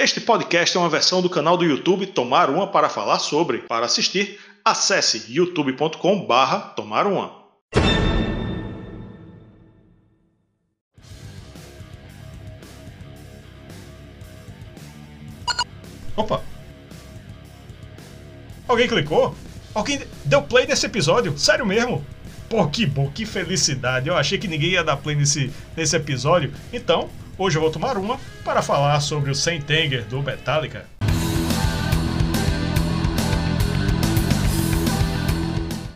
Este 0.00 0.20
podcast 0.20 0.76
é 0.76 0.80
uma 0.80 0.88
versão 0.88 1.20
do 1.20 1.28
canal 1.28 1.56
do 1.56 1.64
YouTube 1.64 2.06
Tomar 2.06 2.50
Uma 2.50 2.68
para 2.68 2.88
falar 2.88 3.18
sobre. 3.18 3.58
Para 3.62 3.86
assistir, 3.86 4.38
acesse 4.64 5.24
youtube.com 5.28 6.24
barra 6.24 6.60
Tomar 6.60 7.04
Uma. 7.04 7.32
Opa! 16.14 16.44
Alguém 18.68 18.86
clicou? 18.86 19.34
Alguém 19.74 20.00
deu 20.24 20.42
play 20.42 20.64
nesse 20.64 20.86
episódio? 20.86 21.36
Sério 21.36 21.66
mesmo? 21.66 22.06
Pô, 22.48 22.64
que 22.68 22.86
bom, 22.86 23.10
que 23.10 23.26
felicidade. 23.26 24.08
Eu 24.08 24.16
achei 24.16 24.38
que 24.38 24.46
ninguém 24.46 24.70
ia 24.70 24.84
dar 24.84 24.96
play 24.98 25.16
nesse, 25.16 25.52
nesse 25.76 25.96
episódio. 25.96 26.54
Então, 26.72 27.10
hoje 27.38 27.56
eu 27.56 27.62
vou 27.62 27.70
tomar 27.70 27.96
uma 27.96 28.18
para 28.44 28.60
falar 28.60 29.00
sobre 29.00 29.30
o 29.30 29.34
Sentenger 29.34 30.04
do 30.04 30.20
Metallica. 30.22 30.84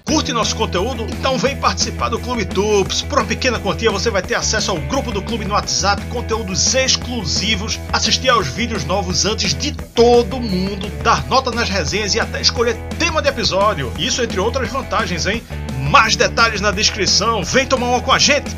Curte 0.05 0.33
nosso 0.33 0.55
conteúdo? 0.55 1.05
Então 1.05 1.39
vem 1.39 1.57
participar 1.57 2.11
do 2.11 2.19
Clube 2.21 2.45
Tubes. 2.45 3.01
Por 3.01 3.19
uma 3.19 3.25
pequena 3.25 3.59
quantia 3.59 3.91
você 3.91 4.11
vai 4.11 4.23
ter 4.23 4.35
acesso 4.35 4.71
ao 4.71 4.77
grupo 4.77 5.11
do 5.11 5.23
clube 5.23 5.45
no 5.45 5.55
WhatsApp, 5.55 6.05
conteúdos 6.07 6.75
exclusivos, 6.75 7.81
assistir 7.93 8.29
aos 8.29 8.47
vídeos 8.47 8.85
novos 8.85 9.25
antes 9.25 9.55
de 9.55 9.73
todo 9.73 10.39
mundo, 10.39 10.87
dar 11.03 11.27
nota 11.29 11.51
nas 11.51 11.69
resenhas 11.69 12.15
e 12.15 12.21
até 12.21 12.41
escolher 12.41 12.77
tema 12.99 13.23
de 13.23 13.31
episódio. 13.31 13.91
Isso 13.99 14.23
entre 14.23 14.39
outras 14.39 14.69
vantagens, 14.71 15.27
hein? 15.27 15.43
Mais 15.91 16.15
detalhes 16.15 16.61
na 16.61 16.71
descrição. 16.71 17.43
Vem 17.43 17.67
tomar 17.67 17.87
uma 17.87 18.01
com 18.01 18.13
a 18.13 18.19
gente. 18.19 18.55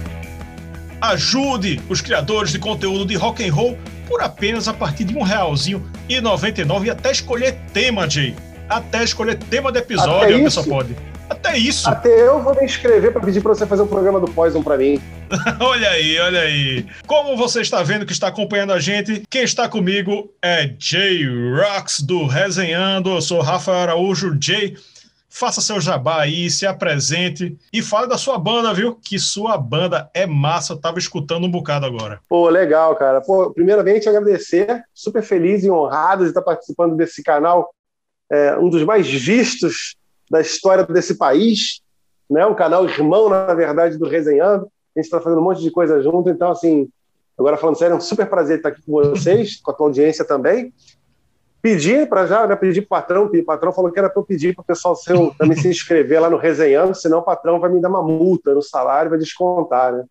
Ajude 1.01 1.81
os 1.89 2.01
criadores 2.01 2.53
de 2.53 2.59
conteúdo 2.59 3.05
de 3.05 3.17
rock 3.17 3.47
and 3.47 3.53
roll 3.53 3.79
por 4.09 4.23
apenas 4.23 4.69
a 4.69 4.75
partir 4.75 5.05
de 5.05 5.17
um 5.17 5.23
realzinho 5.23 5.89
e 6.09 6.21
99 6.21 6.87
e 6.87 6.91
até 6.91 7.11
escolher 7.11 7.57
tema, 7.73 8.09
Jay. 8.09 8.35
Até 8.69 9.05
escolher 9.05 9.37
tema 9.37 9.71
de 9.71 9.79
episódio, 9.79 10.37
a 10.37 10.43
pessoa 10.43 10.67
pode. 10.67 10.97
Até 11.29 11.57
isso. 11.57 11.89
Até 11.89 12.27
eu 12.27 12.43
vou 12.43 12.55
me 12.55 12.65
inscrever 12.65 13.13
para 13.13 13.23
pedir 13.23 13.41
para 13.41 13.55
você 13.55 13.67
fazer 13.67 13.83
um 13.83 13.87
programa 13.87 14.21
do 14.21 14.27
Poison 14.27 14.63
para 14.63 14.77
mim. 14.77 15.01
olha 15.61 15.89
aí, 15.89 16.19
olha 16.19 16.41
aí. 16.41 16.87
Como 17.07 17.37
você 17.37 17.61
está 17.61 17.83
vendo 17.83 18.05
que 18.05 18.13
está 18.13 18.29
acompanhando 18.29 18.73
a 18.73 18.81
gente, 18.81 19.23
quem 19.31 19.43
está 19.43 19.69
comigo 19.69 20.31
é 20.43 20.73
Jay 20.79 21.25
Rocks 21.27 22.01
do 22.01 22.27
Resenhando. 22.27 23.11
Eu 23.11 23.23
sou 23.23 23.41
Rafael 23.41 23.79
Araújo. 23.79 24.37
Jay, 24.41 24.77
faça 25.35 25.61
seu 25.61 25.81
jabá 25.81 26.21
aí, 26.21 26.49
se 26.49 26.65
apresente 26.65 27.59
e 27.73 27.83
fale 27.83 28.07
da 28.07 28.17
sua 28.17 28.39
banda, 28.39 28.73
viu? 28.73 28.95
Que 28.95 29.19
sua 29.19 29.59
banda 29.59 30.09
é 30.15 30.27
massa. 30.27 30.75
Eu 30.75 30.81
tava 30.81 31.01
escutando 31.01 31.45
um 31.45 31.51
bocado 31.51 31.85
agora. 31.85 32.21
Pô, 32.29 32.49
legal, 32.49 32.95
cara. 32.95 33.21
Pô, 33.21 33.51
primeiramente 33.51 34.09
agradecer, 34.09 34.85
super 34.95 35.25
feliz 35.25 35.65
e 35.65 35.71
honrado 35.71 36.23
de 36.23 36.31
estar 36.31 36.41
participando 36.41 36.95
desse 36.95 37.21
canal, 37.21 37.75
é, 38.31 38.57
um 38.57 38.69
dos 38.71 38.85
mais 38.85 39.09
vistos 39.09 39.97
da 40.31 40.41
história 40.41 40.87
desse 40.87 41.19
país, 41.19 41.81
né? 42.31 42.47
um 42.47 42.55
canal 42.55 42.85
irmão, 42.85 43.29
na 43.29 43.53
verdade, 43.55 43.99
do 43.99 44.09
Resenhando. 44.09 44.67
A 44.95 45.01
gente 45.01 45.07
está 45.07 45.21
fazendo 45.21 45.41
um 45.41 45.45
monte 45.45 45.61
de 45.61 45.71
coisa 45.73 46.01
junto, 46.01 46.31
então, 46.31 46.53
assim, 46.53 46.89
agora 47.37 47.57
falando 47.57 47.77
sério, 47.77 47.95
é 47.95 47.97
um 47.97 48.01
super 48.01 48.31
prazer 48.31 48.59
estar 48.59 48.69
aqui 48.69 48.83
com 48.87 48.93
vocês, 48.93 49.61
com 49.61 49.73
a 49.73 49.75
tua 49.75 49.87
audiência 49.87 50.25
também. 50.25 50.73
Pedir 51.65 52.07
para 52.11 52.27
já, 52.27 52.47
né, 52.47 52.55
pedir 52.57 52.83
para 52.83 52.99
o 52.99 53.01
patrão, 53.01 53.25
o 53.25 53.45
patrão 53.45 53.73
falou 53.73 53.91
que 53.91 53.99
era 53.99 54.11
para 54.11 54.21
eu 54.21 54.27
pedir 54.27 54.55
para 54.55 54.61
o 54.61 54.67
pessoal 54.67 54.95
seu, 54.95 55.35
também 55.39 55.57
se 55.57 55.67
inscrever 55.67 56.21
lá 56.21 56.29
no 56.29 56.37
Resenhando, 56.37 56.95
senão 56.95 57.21
o 57.21 57.23
patrão 57.23 57.59
vai 57.59 57.71
me 57.71 57.81
dar 57.81 57.89
uma 57.89 58.03
multa 58.03 58.53
no 58.53 58.61
salário, 58.61 59.09
vai 59.09 59.19
descontar, 59.19 59.91
né? 59.95 60.05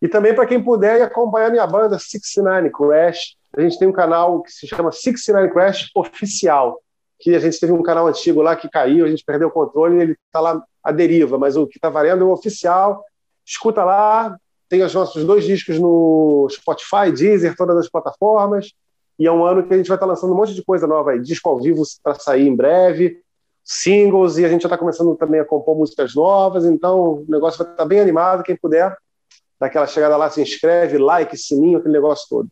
E 0.00 0.06
também 0.06 0.32
para 0.32 0.46
quem 0.46 0.62
puder 0.62 1.02
acompanhar 1.02 1.50
minha 1.50 1.66
banda 1.66 1.98
69 1.98 2.70
Crash, 2.70 3.34
a 3.56 3.60
gente 3.62 3.80
tem 3.80 3.88
um 3.88 3.92
canal 3.92 4.42
que 4.42 4.52
se 4.52 4.68
chama 4.68 4.92
69 4.92 5.52
Crash 5.52 5.90
Oficial 5.92 6.80
que 7.18 7.34
a 7.34 7.38
gente 7.38 7.60
teve 7.60 7.72
um 7.72 7.82
canal 7.82 8.06
antigo 8.06 8.40
lá 8.40 8.56
que 8.56 8.68
caiu, 8.68 9.04
a 9.04 9.08
gente 9.08 9.24
perdeu 9.24 9.48
o 9.48 9.50
controle 9.50 9.96
e 9.96 10.00
ele 10.00 10.16
está 10.26 10.40
lá 10.40 10.62
à 10.82 10.90
deriva, 10.90 11.36
mas 11.36 11.54
o 11.54 11.66
que 11.66 11.76
está 11.76 11.90
valendo 11.90 12.22
é 12.22 12.26
o 12.26 12.30
oficial. 12.30 13.04
Escuta 13.44 13.84
lá, 13.84 14.38
tem 14.70 14.82
os 14.82 14.94
nossos 14.94 15.22
dois 15.24 15.44
discos 15.44 15.78
no 15.78 16.48
Spotify, 16.50 17.12
Deezer, 17.14 17.54
todas 17.54 17.76
as 17.76 17.90
plataformas. 17.90 18.72
E 19.20 19.26
é 19.26 19.30
um 19.30 19.44
ano 19.44 19.62
que 19.62 19.74
a 19.74 19.76
gente 19.76 19.86
vai 19.86 19.96
estar 19.96 20.06
tá 20.06 20.12
lançando 20.12 20.32
um 20.32 20.36
monte 20.36 20.54
de 20.54 20.64
coisa 20.64 20.86
nova 20.86 21.10
aí, 21.10 21.20
disco 21.20 21.46
ao 21.46 21.60
vivo 21.60 21.82
para 22.02 22.14
sair 22.14 22.48
em 22.48 22.56
breve, 22.56 23.20
singles, 23.62 24.38
e 24.38 24.46
a 24.46 24.48
gente 24.48 24.62
já 24.62 24.66
está 24.66 24.78
começando 24.78 25.14
também 25.14 25.38
a 25.38 25.44
compor 25.44 25.76
músicas 25.76 26.14
novas, 26.14 26.64
então 26.64 26.98
o 26.98 27.26
negócio 27.28 27.58
vai 27.58 27.70
estar 27.70 27.82
tá 27.82 27.84
bem 27.84 28.00
animado. 28.00 28.42
Quem 28.42 28.56
puder, 28.56 28.96
dá 29.60 29.66
aquela 29.66 29.86
chegada 29.86 30.16
lá, 30.16 30.30
se 30.30 30.40
inscreve, 30.40 30.96
like, 30.96 31.36
sininho, 31.36 31.78
aquele 31.78 31.92
negócio 31.92 32.26
todo. 32.30 32.48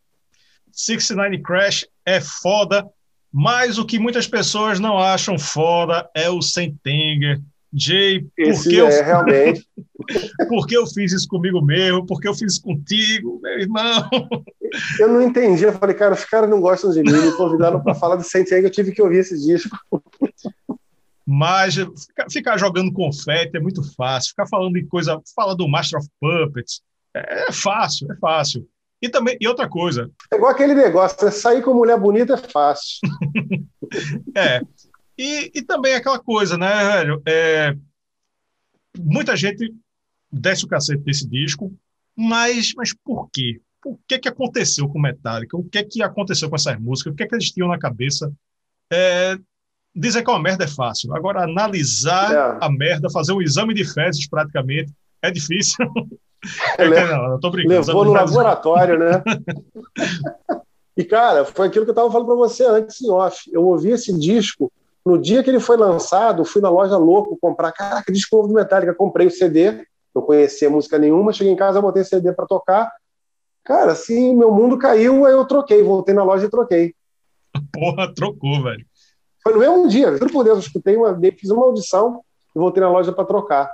69 0.71 1.41
Crash 1.41 1.87
é 2.05 2.21
foda. 2.21 2.87
Mas 3.31 3.77
o 3.77 3.85
que 3.85 3.99
muitas 3.99 4.27
pessoas 4.27 4.79
não 4.79 4.97
acham 4.97 5.37
foda 5.37 6.09
é 6.15 6.29
o 6.29 6.41
Sentenger. 6.41 7.39
Jay, 7.73 8.21
por 8.21 8.63
que, 8.63 8.79
é, 8.79 8.81
eu... 8.81 9.05
realmente. 9.05 9.67
por 10.49 10.65
que 10.65 10.75
eu 10.75 10.87
fiz 10.87 11.11
isso 11.11 11.27
comigo 11.27 11.61
mesmo? 11.61 12.05
Por 12.05 12.19
que 12.19 12.27
eu 12.27 12.33
fiz 12.33 12.53
isso 12.53 12.61
contigo, 12.63 13.39
meu 13.41 13.59
irmão? 13.59 14.09
Eu 14.99 15.07
não 15.07 15.21
entendi. 15.21 15.63
Eu 15.63 15.73
falei, 15.73 15.95
cara, 15.95 16.13
os 16.13 16.25
caras 16.25 16.49
não 16.49 16.59
gostam 16.59 16.91
de 16.91 17.01
mim. 17.01 17.11
Me 17.11 17.31
convidaram 17.33 17.81
para 17.81 17.95
falar 17.95 18.15
do 18.15 18.23
Sentenger. 18.23 18.65
Eu 18.65 18.71
tive 18.71 18.91
que 18.91 19.01
ouvir 19.01 19.17
esse 19.17 19.39
disco. 19.39 19.77
Mas 21.25 21.75
ficar 22.31 22.57
jogando 22.57 22.91
confete 22.91 23.55
é 23.55 23.59
muito 23.59 23.83
fácil. 23.95 24.29
Ficar 24.29 24.47
falando 24.47 24.73
de 24.73 24.85
coisa. 24.85 25.21
Fala 25.35 25.55
do 25.55 25.67
Master 25.67 25.99
of 25.99 26.09
Puppets. 26.19 26.81
É 27.13 27.51
fácil, 27.51 28.11
é 28.11 28.15
fácil. 28.15 28.67
E 29.01 29.07
também 29.07 29.37
e 29.39 29.47
outra 29.47 29.69
coisa. 29.69 30.09
É 30.31 30.35
igual 30.35 30.51
aquele 30.51 30.73
negócio, 30.73 31.23
né? 31.23 31.31
sair 31.31 31.61
com 31.61 31.73
mulher 31.73 31.97
bonita 31.99 32.33
é 32.33 32.37
fácil. 32.37 32.99
é. 34.35 34.61
E, 35.19 35.51
e 35.53 35.61
também 35.61 35.95
aquela 35.95 36.17
coisa, 36.17 36.57
né, 36.57 36.93
velho? 36.93 37.21
É, 37.27 37.75
muita 38.97 39.35
gente 39.35 39.75
desce 40.31 40.63
o 40.63 40.67
cacete 40.69 41.03
desse 41.03 41.27
disco, 41.27 41.73
mas, 42.15 42.71
mas 42.73 42.93
por 42.93 43.29
quê? 43.29 43.59
O 43.85 43.97
que 44.07 44.17
que 44.17 44.29
aconteceu 44.29 44.87
com 44.87 44.97
Metallica? 44.97 45.57
O 45.57 45.63
que 45.65 45.83
que 45.83 46.01
aconteceu 46.01 46.49
com 46.49 46.55
essas 46.55 46.79
músicas? 46.79 47.11
O 47.11 47.15
que 47.17 47.27
que 47.27 47.35
eles 47.35 47.51
tinham 47.51 47.67
na 47.67 47.77
cabeça? 47.77 48.31
É, 48.89 49.37
dizer 49.93 50.23
que 50.23 50.29
uma 50.29 50.41
merda 50.41 50.63
é 50.63 50.67
fácil. 50.69 51.13
Agora, 51.13 51.43
analisar 51.43 52.33
é. 52.33 52.65
a 52.65 52.69
merda, 52.69 53.09
fazer 53.09 53.33
um 53.33 53.41
exame 53.41 53.73
de 53.73 53.83
fezes 53.83 54.25
praticamente, 54.25 54.93
é 55.21 55.29
difícil. 55.29 55.85
É, 56.77 56.87
não, 57.11 57.33
eu 57.33 57.39
tô 57.41 57.51
brincando. 57.51 57.87
Levou 57.87 58.05
no 58.05 58.13
laboratório, 58.13 58.97
né? 58.97 59.21
e, 60.95 61.03
cara, 61.03 61.43
foi 61.43 61.67
aquilo 61.67 61.83
que 61.83 61.89
eu 61.89 61.93
estava 61.93 62.09
falando 62.09 62.27
para 62.27 62.35
você 62.35 62.65
antes 62.65 63.01
em 63.01 63.09
off. 63.09 63.49
Eu 63.51 63.65
ouvi 63.65 63.89
esse 63.89 64.17
disco 64.17 64.71
no 65.09 65.17
dia 65.17 65.43
que 65.43 65.49
ele 65.49 65.59
foi 65.59 65.77
lançado, 65.77 66.45
fui 66.45 66.61
na 66.61 66.69
loja 66.69 66.97
louco 66.97 67.37
comprar. 67.39 67.71
Caraca, 67.71 68.11
disco 68.11 68.35
novo 68.35 68.49
do 68.49 68.53
Metallica. 68.53 68.93
Comprei 68.93 69.27
o 69.27 69.31
CD, 69.31 69.83
não 70.13 70.21
conhecia 70.21 70.69
música 70.69 70.97
nenhuma. 70.97 71.33
Cheguei 71.33 71.53
em 71.53 71.55
casa, 71.55 71.81
botei 71.81 72.01
o 72.01 72.05
CD 72.05 72.31
para 72.33 72.45
tocar. 72.45 72.91
Cara, 73.63 73.91
assim, 73.91 74.35
meu 74.35 74.51
mundo 74.51 74.77
caiu, 74.77 75.25
aí 75.25 75.33
eu 75.33 75.45
troquei. 75.45 75.83
Voltei 75.83 76.13
na 76.13 76.23
loja 76.23 76.45
e 76.45 76.49
troquei. 76.49 76.93
Porra, 77.71 78.13
trocou, 78.13 78.63
velho. 78.63 78.85
Foi 79.43 79.53
no 79.53 79.59
mesmo 79.59 79.87
dia, 79.87 80.17
juro 80.17 80.31
por 80.31 80.43
Deus, 80.43 80.57
eu 80.57 80.63
escutei 80.63 80.97
uma, 80.97 81.17
fiz 81.37 81.49
uma 81.49 81.65
audição 81.65 82.21
e 82.55 82.59
voltei 82.59 82.81
na 82.81 82.89
loja 82.89 83.11
para 83.11 83.23
trocar 83.23 83.73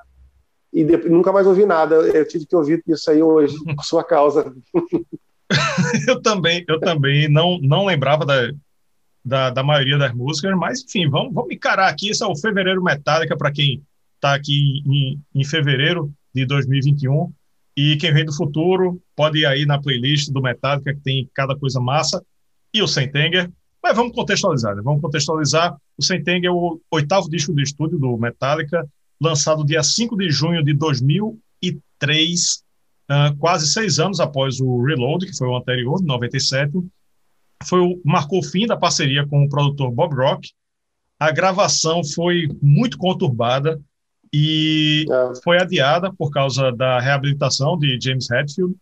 e 0.75 0.83
depois, 0.83 1.09
nunca 1.09 1.31
mais 1.31 1.47
ouvi 1.47 1.65
nada. 1.65 1.95
Eu 1.95 2.27
tive 2.27 2.45
que 2.45 2.55
ouvir 2.55 2.83
isso 2.85 3.09
aí 3.09 3.23
hoje, 3.23 3.55
por 3.75 3.85
sua 3.85 4.03
causa. 4.03 4.53
eu 6.05 6.21
também, 6.21 6.65
eu 6.67 6.79
também 6.81 7.29
não, 7.29 7.57
não 7.59 7.85
lembrava 7.85 8.25
da, 8.25 8.51
da, 9.25 9.49
da, 9.49 9.63
maioria 9.63 9.97
das 9.97 10.13
músicas, 10.13 10.55
mas 10.55 10.83
enfim, 10.83 11.09
vamos, 11.09 11.33
vamos 11.33 11.51
encarar 11.51 11.89
aqui. 11.89 12.09
Esse 12.09 12.23
é 12.23 12.27
o 12.27 12.35
Fevereiro 12.35 12.83
Metallica, 12.83 13.35
para 13.35 13.51
quem 13.51 13.81
está 14.15 14.35
aqui 14.35 14.83
em, 14.85 15.19
em 15.33 15.43
fevereiro 15.43 16.13
de 16.33 16.45
2021. 16.45 17.33
E 17.75 17.97
quem 17.97 18.13
vem 18.13 18.23
do 18.23 18.33
futuro 18.33 19.01
pode 19.15 19.39
ir 19.39 19.45
aí 19.45 19.65
na 19.65 19.81
playlist 19.81 20.29
do 20.29 20.41
Metallica, 20.41 20.93
que 20.93 21.01
tem 21.01 21.29
cada 21.33 21.57
coisa 21.57 21.79
massa, 21.81 22.23
e 22.73 22.81
o 22.81 22.87
Sentenger. 22.87 23.51
Mas 23.81 23.95
vamos 23.95 24.13
contextualizar, 24.13 24.75
né? 24.75 24.81
Vamos 24.83 25.01
contextualizar. 25.01 25.75
O 25.97 26.03
Sentenger 26.03 26.49
é 26.49 26.51
o 26.51 26.79
oitavo 26.91 27.29
disco 27.29 27.53
de 27.53 27.63
estúdio 27.63 27.97
do 27.97 28.17
Metallica, 28.17 28.87
lançado 29.19 29.65
dia 29.65 29.83
5 29.83 30.15
de 30.17 30.29
junho 30.29 30.63
de 30.63 30.73
2003, 30.73 32.53
uh, 32.53 32.63
ah, 33.09 33.35
quase 33.37 33.67
seis 33.71 33.99
anos 33.99 34.19
após 34.19 34.59
o 34.59 34.83
Reload, 34.83 35.25
que 35.25 35.37
foi 35.37 35.47
o 35.47 35.55
anterior, 35.55 35.99
de 35.99 36.05
97. 36.05 36.71
Foi 37.63 37.79
o, 37.79 37.99
marcou 38.03 38.39
o 38.39 38.43
fim 38.43 38.67
da 38.67 38.77
parceria 38.77 39.25
com 39.25 39.43
o 39.43 39.49
produtor 39.49 39.91
Bob 39.91 40.15
Rock. 40.15 40.51
A 41.19 41.31
gravação 41.31 42.03
foi 42.03 42.47
muito 42.61 42.97
conturbada 42.97 43.79
e 44.33 45.05
é. 45.09 45.41
foi 45.43 45.57
adiada 45.57 46.13
por 46.13 46.29
causa 46.29 46.71
da 46.71 46.99
reabilitação 46.99 47.77
de 47.77 47.97
James 48.01 48.29
Hetfield. 48.29 48.75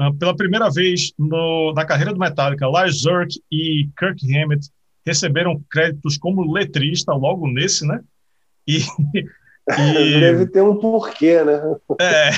Uh, 0.00 0.12
pela 0.14 0.34
primeira 0.34 0.70
vez 0.70 1.12
no, 1.18 1.72
na 1.72 1.84
carreira 1.84 2.12
do 2.12 2.18
Metallica, 2.18 2.66
Lars 2.66 3.02
Zurk 3.02 3.40
e 3.50 3.88
Kirk 3.96 4.24
Hammett 4.34 4.68
receberam 5.06 5.62
créditos 5.70 6.18
como 6.18 6.50
letrista 6.52 7.12
logo 7.12 7.46
nesse, 7.46 7.86
né? 7.86 8.00
E 8.66 8.78
e... 9.78 10.20
Deve 10.20 10.46
ter 10.46 10.62
um 10.62 10.76
porquê, 10.76 11.42
né? 11.42 11.60
É. 12.00 12.30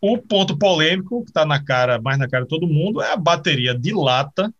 O 0.00 0.18
ponto 0.18 0.56
polêmico, 0.56 1.24
que 1.24 1.30
está 1.30 1.44
na 1.44 1.62
cara, 1.62 2.00
mais 2.00 2.18
na 2.18 2.28
cara 2.28 2.44
de 2.44 2.48
todo 2.48 2.68
mundo, 2.68 3.02
é 3.02 3.12
a 3.12 3.16
bateria 3.16 3.76
de 3.76 3.92
lata 3.92 4.52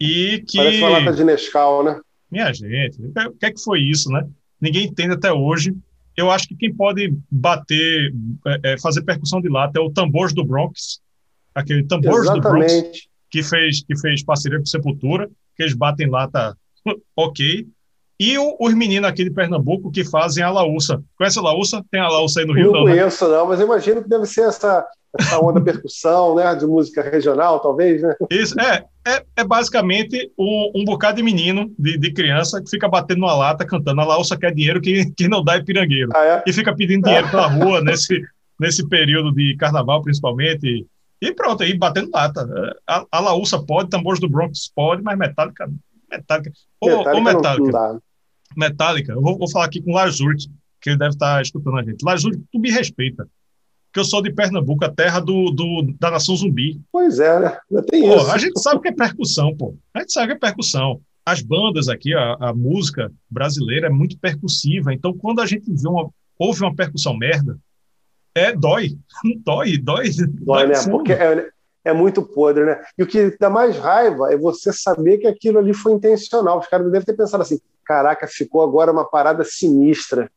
E 0.00 0.44
que. 0.46 0.58
Parece 0.58 0.78
uma 0.78 0.88
lata 0.90 1.12
de 1.12 1.24
Nescau, 1.24 1.84
né? 1.84 2.00
Minha 2.30 2.52
gente, 2.52 3.00
o 3.00 3.32
que 3.38 3.46
é 3.46 3.52
que 3.52 3.62
foi 3.62 3.80
isso, 3.80 4.10
né? 4.10 4.26
Ninguém 4.60 4.86
entende 4.86 5.14
até 5.14 5.32
hoje. 5.32 5.74
Eu 6.16 6.30
acho 6.30 6.48
que 6.48 6.56
quem 6.56 6.74
pode 6.74 7.14
bater, 7.30 8.12
é, 8.46 8.72
é 8.72 8.78
fazer 8.78 9.02
percussão 9.02 9.40
de 9.40 9.48
lata 9.48 9.78
é 9.78 9.82
o 9.82 9.90
Tambores 9.90 10.32
do 10.32 10.44
Bronx, 10.44 11.00
aquele 11.54 11.84
Tambores 11.84 12.28
do 12.30 12.40
Bronx 12.40 13.06
que 13.30 13.42
fez, 13.42 13.84
que 13.84 13.96
fez 13.98 14.24
parceria 14.24 14.58
com 14.58 14.64
Sepultura, 14.64 15.28
que 15.54 15.62
eles 15.62 15.74
batem 15.74 16.08
lata 16.08 16.56
ok. 17.16 17.66
E 18.18 18.38
o, 18.38 18.56
os 18.58 18.72
meninos 18.72 19.08
aqui 19.08 19.24
de 19.24 19.30
Pernambuco 19.30 19.90
que 19.90 20.02
fazem 20.02 20.42
a 20.42 20.50
laúça. 20.50 21.02
Conhece 21.18 21.38
a 21.38 21.42
laúça? 21.42 21.84
Tem 21.90 22.00
a 22.00 22.08
laúça 22.08 22.40
aí 22.40 22.46
no 22.46 22.54
Rio? 22.54 22.72
Não, 22.72 22.84
né? 22.84 22.92
conheço, 22.92 23.28
não, 23.28 23.46
mas 23.46 23.60
eu 23.60 23.66
imagino 23.66 24.02
que 24.02 24.08
deve 24.08 24.24
ser 24.24 24.48
essa, 24.48 24.86
essa 25.18 25.38
onda 25.40 25.60
percussão, 25.60 26.34
né? 26.34 26.54
De 26.54 26.66
música 26.66 27.02
regional, 27.02 27.60
talvez, 27.60 28.02
né? 28.02 28.14
Isso, 28.30 28.58
é. 28.60 28.84
É, 29.06 29.24
é 29.36 29.44
basicamente 29.44 30.32
um, 30.36 30.72
um 30.74 30.84
bocado 30.84 31.18
de 31.18 31.22
menino, 31.22 31.72
de, 31.78 31.96
de 31.96 32.12
criança, 32.12 32.60
que 32.60 32.68
fica 32.68 32.88
batendo 32.88 33.18
uma 33.18 33.34
lata, 33.34 33.64
cantando 33.64 34.00
a 34.00 34.04
laúça 34.04 34.36
quer 34.36 34.52
dinheiro 34.52 34.80
que, 34.80 35.12
que 35.12 35.28
não 35.28 35.44
dá 35.44 35.54
é 35.54 35.62
pirangueiro. 35.62 36.10
Ah, 36.12 36.24
é? 36.24 36.42
E 36.44 36.52
fica 36.52 36.74
pedindo 36.74 37.04
dinheiro 37.04 37.30
pela 37.30 37.46
rua 37.48 37.80
nesse, 37.80 38.20
nesse 38.58 38.86
período 38.88 39.32
de 39.32 39.56
carnaval, 39.56 40.02
principalmente. 40.02 40.84
E 41.22 41.32
pronto, 41.32 41.62
aí 41.62 41.78
batendo 41.78 42.10
lata. 42.12 42.48
A, 42.86 43.06
a 43.12 43.20
laúça 43.20 43.62
pode, 43.62 43.90
tambores 43.90 44.18
do 44.18 44.28
Bronx 44.28 44.70
pode, 44.74 45.02
mas 45.02 45.16
metálica. 45.16 45.70
Metálica. 46.10 46.50
Ou 46.80 47.20
metálica. 47.22 48.00
metálica. 48.56 49.12
Eu 49.12 49.22
vou, 49.22 49.38
vou, 49.38 49.48
falar 49.48 49.66
aqui 49.66 49.80
com 49.80 49.92
o 49.92 49.94
Lars 49.94 50.20
Urt, 50.20 50.46
que 50.80 50.90
ele 50.90 50.98
deve 50.98 51.10
estar 51.10 51.40
escutando 51.40 51.78
a 51.78 51.82
gente. 51.84 52.04
Lars 52.04 52.24
Urt, 52.24 52.40
tu 52.50 52.58
me 52.58 52.70
respeita. 52.72 53.28
Que 53.96 54.00
eu 54.00 54.04
sou 54.04 54.20
de 54.20 54.30
Pernambuco, 54.30 54.84
a 54.84 54.90
terra 54.90 55.20
do, 55.20 55.50
do 55.50 55.94
da 55.98 56.10
nação 56.10 56.36
zumbi. 56.36 56.78
Pois 56.92 57.18
é, 57.18 57.40
né? 57.40 57.58
tem 57.90 58.02
pô, 58.02 58.14
isso. 58.14 58.30
A 58.30 58.36
gente 58.36 58.60
sabe 58.60 58.82
que 58.82 58.88
é 58.88 58.92
percussão, 58.92 59.56
pô. 59.56 59.74
A 59.94 60.00
gente 60.00 60.12
sabe 60.12 60.26
que 60.26 60.32
é 60.34 60.38
percussão. 60.38 61.00
As 61.24 61.40
bandas 61.40 61.88
aqui, 61.88 62.12
a, 62.12 62.36
a 62.38 62.52
música 62.52 63.10
brasileira 63.30 63.86
é 63.86 63.90
muito 63.90 64.18
percussiva. 64.18 64.92
Então, 64.92 65.16
quando 65.16 65.40
a 65.40 65.46
gente 65.46 65.72
vê 65.72 65.88
uma, 65.88 66.10
ouve 66.38 66.60
uma 66.60 66.76
percussão 66.76 67.16
merda, 67.16 67.56
é, 68.34 68.52
dói. 68.52 68.98
Dói, 69.42 69.78
dói. 69.78 70.10
Dói, 70.10 70.26
dói 70.42 70.66
né? 70.66 70.74
Porque 70.90 71.14
é, 71.14 71.48
é, 71.82 71.92
muito 71.94 72.20
podre, 72.20 72.66
né? 72.66 72.78
E 72.98 73.02
o 73.02 73.06
que 73.06 73.34
dá 73.40 73.48
mais 73.48 73.78
raiva 73.78 74.30
é 74.30 74.36
você 74.36 74.74
saber 74.74 75.16
que 75.16 75.26
aquilo 75.26 75.58
ali 75.58 75.72
foi 75.72 75.92
intencional. 75.92 76.58
Os 76.58 76.66
caras 76.66 76.92
devem 76.92 77.06
ter 77.06 77.16
pensado 77.16 77.42
assim: 77.42 77.58
caraca, 77.82 78.28
ficou 78.28 78.60
agora 78.60 78.92
uma 78.92 79.06
parada 79.06 79.42
sinistra. 79.42 80.30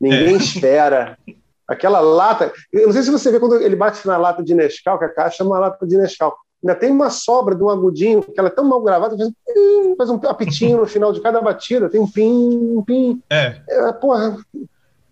Ninguém 0.00 0.34
é. 0.34 0.36
espera. 0.36 1.18
Aquela 1.68 2.00
lata. 2.00 2.52
Eu 2.72 2.86
não 2.86 2.92
sei 2.92 3.02
se 3.02 3.10
você 3.10 3.30
vê 3.30 3.40
quando 3.40 3.56
ele 3.56 3.76
bate 3.76 4.06
na 4.06 4.16
lata 4.16 4.42
de 4.42 4.54
Nescau, 4.54 4.98
que 4.98 5.04
a 5.04 5.08
caixa 5.08 5.42
é 5.42 5.46
uma 5.46 5.58
lata 5.58 5.86
de 5.86 5.96
Nescau. 5.96 6.36
Ainda 6.62 6.74
tem 6.74 6.90
uma 6.90 7.10
sobra 7.10 7.54
de 7.54 7.62
um 7.62 7.68
agudinho, 7.68 8.22
que 8.22 8.38
ela 8.38 8.48
é 8.48 8.52
tão 8.52 8.64
mal 8.64 8.82
gravada, 8.82 9.16
faz 9.16 9.28
um, 9.28 9.96
faz 9.96 10.10
um 10.10 10.20
apitinho 10.28 10.78
no 10.78 10.86
final 10.86 11.12
de 11.12 11.20
cada 11.20 11.40
batida, 11.42 11.90
tem 11.90 12.00
um 12.00 12.10
pim, 12.10 12.76
um 12.76 12.82
pim. 12.82 13.22
É. 13.28 13.60
é 13.68 13.92
porra. 13.92 14.36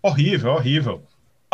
Horrível, 0.01 0.53
horrível 0.53 1.01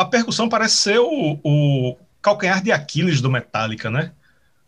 a 0.00 0.04
percussão 0.06 0.48
parece 0.48 0.76
ser 0.76 0.98
o, 0.98 1.38
o 1.44 1.96
calcanhar 2.22 2.62
de 2.62 2.72
Aquiles 2.72 3.20
do 3.20 3.30
Metallica, 3.30 3.90
né? 3.90 4.12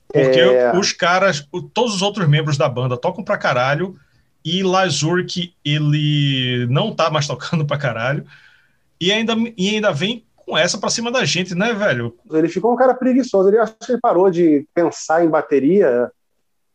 Porque 0.07 0.39
é... 0.39 0.77
os 0.77 0.93
caras, 0.93 1.49
todos 1.73 1.95
os 1.95 2.03
outros 2.03 2.29
membros 2.29 2.59
da 2.59 2.69
banda 2.69 2.99
tocam 2.99 3.25
pra 3.25 3.39
caralho 3.39 3.97
e 4.45 4.63
Lazurk, 4.63 5.55
ele 5.65 6.67
não 6.69 6.95
tá 6.95 7.11
mais 7.11 7.27
tocando 7.27 7.65
pra 7.65 7.79
caralho 7.79 8.27
e 9.03 9.11
ainda, 9.11 9.35
e 9.57 9.71
ainda 9.71 9.93
vem 9.93 10.25
com 10.37 10.57
essa 10.57 10.79
pra 10.79 10.89
cima 10.89 11.11
da 11.11 11.25
gente, 11.25 11.57
né, 11.57 11.73
velho? 11.73 12.15
Ele 12.31 12.49
ficou 12.49 12.73
um 12.73 12.77
cara 12.77 12.95
preguiçoso. 12.95 13.49
Ele 13.49 13.59
acho 13.59 13.75
que 13.81 13.93
ele 13.93 14.01
parou 14.01 14.31
de 14.31 14.65
pensar 14.73 15.25
em 15.25 15.29
bateria 15.29 16.09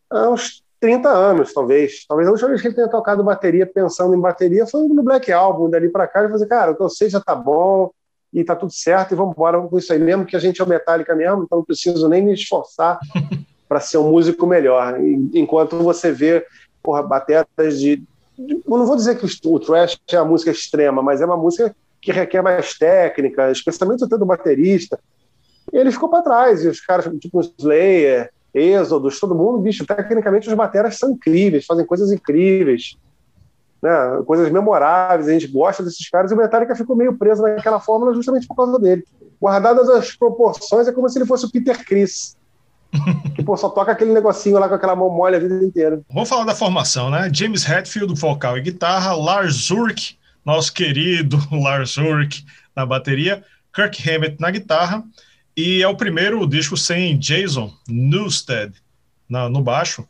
há 0.10 0.30
uns 0.30 0.62
30 0.80 1.08
anos, 1.08 1.54
talvez. 1.54 2.06
Talvez 2.06 2.28
a 2.28 2.32
última 2.32 2.50
vez 2.50 2.62
que 2.62 2.68
ele 2.68 2.76
tenha 2.76 2.90
tocado 2.90 3.24
bateria 3.24 3.66
pensando 3.66 4.14
em 4.14 4.20
bateria 4.20 4.68
foi 4.68 4.86
no 4.90 5.04
Black 5.04 5.32
Album, 5.32 5.70
dali 5.70 5.88
pra 5.90 6.06
cá. 6.06 6.20
Ele 6.20 6.28
falou 6.28 6.42
assim, 6.42 6.50
cara, 6.50 6.72
o 6.72 6.76
que 6.76 6.84
eu 6.84 6.90
sei 6.90 7.10
já 7.10 7.22
tá 7.22 7.34
bom, 7.34 7.92
e 8.34 8.44
tá 8.44 8.56
tudo 8.56 8.74
certo, 8.74 9.14
e 9.14 9.16
vamos 9.16 9.34
embora 9.34 9.62
com 9.62 9.78
isso 9.78 9.94
aí 9.94 10.00
mesmo, 10.00 10.26
que 10.26 10.36
a 10.36 10.40
gente 10.40 10.60
é 10.60 10.64
o 10.64 10.68
Metallica 10.68 11.16
mesmo, 11.16 11.44
então 11.44 11.60
não 11.60 11.66
preciso 11.66 12.10
nem 12.10 12.22
me 12.22 12.34
esforçar 12.34 13.00
para 13.70 13.80
ser 13.80 14.00
um 14.00 14.12
músico 14.12 14.46
melhor. 14.46 15.00
Enquanto 15.34 15.78
você 15.78 16.12
vê 16.12 16.46
porra, 16.84 17.02
batetas 17.02 17.80
de. 17.80 18.04
Eu 18.38 18.78
não 18.78 18.86
vou 18.86 18.96
dizer 18.96 19.18
que 19.18 19.26
o 19.48 19.60
thrash 19.60 19.98
é 20.12 20.18
a 20.18 20.26
música 20.26 20.52
extrema, 20.52 21.02
mas 21.02 21.22
é 21.22 21.26
uma 21.26 21.38
música 21.38 21.76
que 22.02 22.12
requer 22.12 22.42
mais 22.42 22.78
técnica, 22.78 23.52
especialmente 23.52 24.04
até 24.04 24.18
do 24.18 24.26
baterista. 24.26 25.00
E 25.72 25.78
ele 25.78 25.92
ficou 25.92 26.10
para 26.10 26.22
trás, 26.22 26.64
e 26.64 26.68
os 26.68 26.80
caras, 26.80 27.10
tipo 27.20 27.42
Slayer, 27.60 28.32
Êxodos, 28.54 29.20
todo 29.20 29.36
mundo, 29.36 29.60
bicho, 29.60 29.86
tecnicamente 29.86 30.48
os 30.48 30.54
bateras 30.54 30.98
são 30.98 31.12
incríveis, 31.12 31.66
fazem 31.66 31.86
coisas 31.86 32.12
incríveis 32.12 32.98
né, 33.82 34.24
coisas 34.26 34.52
memoráveis, 34.52 35.28
a 35.28 35.34
gente 35.34 35.48
gosta 35.48 35.84
desses 35.84 36.10
caras, 36.10 36.32
e 36.32 36.34
o 36.34 36.38
Metallica 36.38 36.76
ficou 36.76 36.96
meio 36.96 37.18
preso 37.18 37.42
naquela 37.42 37.80
fórmula 37.80 38.14
justamente 38.14 38.48
por 38.48 38.56
causa 38.56 38.80
dele. 38.80 39.04
Guardadas 39.40 39.88
as 39.90 40.16
proporções, 40.16 40.88
é 40.88 40.92
como 40.92 41.08
se 41.10 41.18
ele 41.18 41.26
fosse 41.26 41.46
o 41.46 41.52
Peter 41.52 41.86
Chris. 41.86 42.36
que 43.36 43.44
pô, 43.44 43.56
só 43.58 43.70
toca 43.70 43.92
aquele 43.92 44.14
negocinho 44.14 44.58
lá 44.58 44.68
com 44.68 44.76
aquela 44.76 44.96
mão 44.96 45.10
mole 45.10 45.36
a 45.36 45.40
vida 45.40 45.64
inteira. 45.64 46.02
Vamos 46.12 46.30
falar 46.30 46.46
da 46.46 46.56
formação, 46.56 47.10
né? 47.10 47.30
James 47.32 47.68
Hetfield, 47.68 48.14
vocal 48.20 48.58
e 48.58 48.62
guitarra, 48.62 49.14
Lars 49.14 49.68
Zurk, 49.68 50.18
nosso 50.48 50.72
querido 50.72 51.38
Lars 51.52 51.92
Zurk 51.92 52.46
na 52.74 52.86
bateria, 52.86 53.44
Kirk 53.74 54.10
Hammett 54.10 54.38
na 54.40 54.50
guitarra, 54.50 55.04
e 55.56 55.84
é 55.84 55.88
o 55.88 55.98
primeiro 55.98 56.48
disco 56.48 56.78
sem 56.78 57.18
Jason 57.18 57.74
Newsted 57.90 58.74
na, 59.28 59.50
no 59.50 59.62
baixo. 59.62 60.08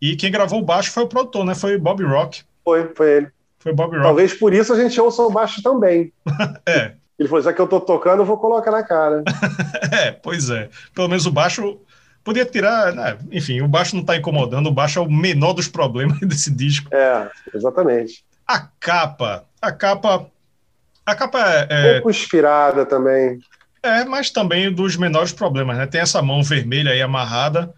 E 0.00 0.14
quem 0.14 0.30
gravou 0.30 0.60
o 0.60 0.64
baixo 0.64 0.90
foi 0.90 1.04
o 1.04 1.08
produtor, 1.08 1.44
né? 1.44 1.54
Foi 1.54 1.78
Bob 1.78 2.04
Rock. 2.04 2.42
Foi, 2.62 2.92
foi 2.94 3.16
ele. 3.16 3.28
Foi 3.58 3.72
Bob 3.72 3.92
Rock. 3.92 4.02
Talvez 4.02 4.34
por 4.34 4.52
isso 4.52 4.74
a 4.74 4.76
gente 4.76 5.00
ouça 5.00 5.22
o 5.22 5.30
baixo 5.30 5.62
também. 5.62 6.12
é. 6.68 6.92
Ele 7.18 7.28
falou, 7.28 7.42
já 7.42 7.52
que 7.52 7.60
eu 7.60 7.66
tô 7.66 7.80
tocando, 7.80 8.20
eu 8.20 8.26
vou 8.26 8.36
colocar 8.36 8.70
na 8.70 8.82
cara. 8.82 9.24
é, 9.90 10.12
pois 10.12 10.50
é. 10.50 10.68
Pelo 10.94 11.08
menos 11.08 11.24
o 11.26 11.32
baixo 11.32 11.80
podia 12.22 12.44
tirar, 12.44 12.92
né? 12.92 13.18
enfim, 13.32 13.62
o 13.62 13.68
baixo 13.68 13.94
não 13.94 14.02
está 14.02 14.16
incomodando, 14.16 14.66
o 14.66 14.72
baixo 14.72 14.98
é 14.98 15.02
o 15.02 15.10
menor 15.10 15.54
dos 15.54 15.66
problemas 15.66 16.20
desse 16.20 16.50
disco. 16.50 16.94
É, 16.94 17.30
exatamente. 17.54 18.22
A 18.48 18.60
capa, 18.80 19.44
a 19.60 19.70
capa, 19.70 20.26
a 21.04 21.14
capa 21.14 21.38
é, 21.38 21.66
é... 21.68 21.92
pouco 21.94 22.10
inspirada 22.10 22.86
também. 22.86 23.38
É, 23.82 24.06
mas 24.06 24.30
também 24.30 24.72
dos 24.72 24.96
menores 24.96 25.32
problemas, 25.32 25.76
né? 25.76 25.86
Tem 25.86 26.00
essa 26.00 26.22
mão 26.22 26.42
vermelha 26.42 26.92
aí 26.92 27.02
amarrada, 27.02 27.72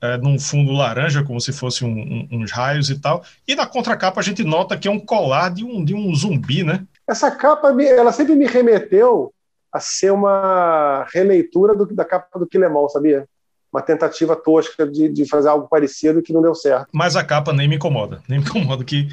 é, 0.00 0.16
num 0.16 0.38
fundo 0.38 0.72
laranja, 0.72 1.22
como 1.22 1.38
se 1.40 1.52
fosse 1.52 1.84
um, 1.84 1.88
um, 1.90 2.28
uns 2.32 2.50
raios 2.50 2.88
e 2.88 2.98
tal. 2.98 3.22
E 3.46 3.54
na 3.54 3.66
contracapa 3.66 4.18
a 4.18 4.22
gente 4.22 4.42
nota 4.42 4.78
que 4.78 4.88
é 4.88 4.90
um 4.90 4.98
colar 4.98 5.50
de 5.50 5.62
um, 5.62 5.84
de 5.84 5.94
um 5.94 6.14
zumbi, 6.14 6.64
né? 6.64 6.84
Essa 7.06 7.30
capa, 7.30 7.68
ela 7.82 8.10
sempre 8.10 8.34
me 8.34 8.46
remeteu 8.46 9.32
a 9.70 9.78
ser 9.78 10.10
uma 10.10 11.06
releitura 11.12 11.74
do, 11.74 11.86
da 11.86 12.04
capa 12.04 12.38
do 12.38 12.46
Quilemol, 12.46 12.88
sabia? 12.88 13.26
Uma 13.70 13.82
tentativa 13.82 14.34
tosca 14.34 14.86
de, 14.86 15.08
de 15.08 15.28
fazer 15.28 15.48
algo 15.48 15.68
parecido 15.68 16.22
que 16.22 16.32
não 16.32 16.40
deu 16.40 16.54
certo. 16.54 16.88
Mas 16.92 17.14
a 17.14 17.24
capa 17.24 17.52
nem 17.52 17.68
me 17.68 17.76
incomoda, 17.76 18.22
nem 18.28 18.38
me 18.38 18.44
incomoda. 18.44 18.84
Que, 18.84 19.08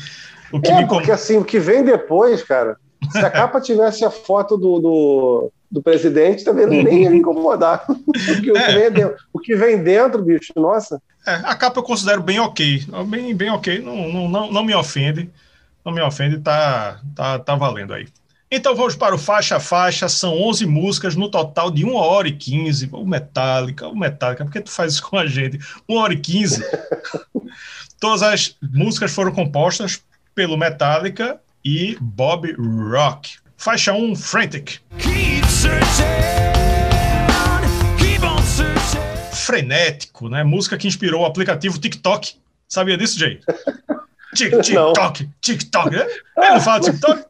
o 0.52 0.62
que 0.62 0.72
é, 0.72 0.82
me 0.82 0.88
porque 0.88 1.12
assim, 1.12 1.38
o 1.38 1.46
que 1.46 1.60
vem 1.60 1.84
depois, 1.84 2.44
cara, 2.44 2.78
se 3.12 3.20
a 3.20 3.30
capa 3.32 3.62
tivesse 3.62 4.04
a 4.06 4.12
foto 4.12 4.58
do, 4.58 4.80
do 4.80 5.52
do 5.72 5.82
presidente 5.82 6.44
também 6.44 6.68
nem 6.68 7.04
ia 7.04 7.10
me 7.10 7.18
incomodar. 7.18 7.86
o, 7.88 8.14
que, 8.42 8.52
é. 8.52 8.90
dentro, 8.90 9.16
o, 9.32 9.40
que 9.40 9.56
vem 9.56 9.82
dentro, 9.82 10.22
bicho, 10.22 10.52
nossa. 10.58 11.02
É, 11.26 11.36
a 11.36 11.56
capa 11.56 11.80
eu 11.80 11.84
considero 11.84 12.22
bem 12.22 12.40
ok. 12.40 12.86
Bem, 13.08 13.34
bem 13.34 13.50
ok, 13.50 13.80
não, 13.80 14.10
não, 14.10 14.30
não, 14.30 14.52
não 14.52 14.64
me 14.66 14.76
ofende. 14.76 15.30
Não 15.86 15.94
me 15.94 16.02
ofende, 16.02 16.40
tá, 16.40 17.00
tá, 17.16 17.40
tá 17.40 17.56
valendo 17.56 17.94
aí. 17.94 18.08
Então 18.52 18.76
vamos 18.76 18.96
para 18.96 19.16
o 19.16 19.18
faixa 19.18 19.56
a 19.56 19.60
faixa, 19.62 20.10
são 20.10 20.38
11 20.38 20.66
músicas 20.66 21.16
no 21.16 21.32
total 21.32 21.72
de 21.72 21.86
1 21.86 21.96
hora 21.96 22.28
e 22.28 22.34
15. 22.34 22.90
O 22.92 23.06
Metallica, 23.06 23.88
o 23.88 23.98
Metallica, 23.98 24.44
por 24.44 24.52
que 24.52 24.60
tu 24.60 24.70
faz 24.70 24.94
isso 24.94 25.04
com 25.10 25.18
a 25.18 25.26
gente? 25.26 25.58
1 25.88 25.96
hora 25.96 26.14
e 26.14 26.20
15. 26.20 26.62
Todas 27.98 28.22
as 28.22 28.58
músicas 28.62 29.12
foram 29.12 29.32
compostas 29.32 30.04
pelo 30.34 30.58
Metallica 30.58 31.40
e 31.64 31.98
Bob 32.00 32.54
Rock. 32.58 33.38
Faixa 33.58 33.94
1, 33.94 34.16
Frantic. 34.16 34.80
Frenético, 39.32 40.30
né? 40.30 40.44
Música 40.44 40.78
que 40.78 40.88
inspirou 40.88 41.22
o 41.22 41.26
aplicativo 41.26 41.78
TikTok. 41.78 42.36
Sabia 42.68 42.98
disso, 42.98 43.20
Jay? 43.20 43.40
TikTok, 44.34 45.30
TikTok, 45.42 45.90
né? 45.92 46.08
Ele 46.38 46.52
não 46.52 46.62
fala 46.62 46.80
TikTok? 46.80 47.26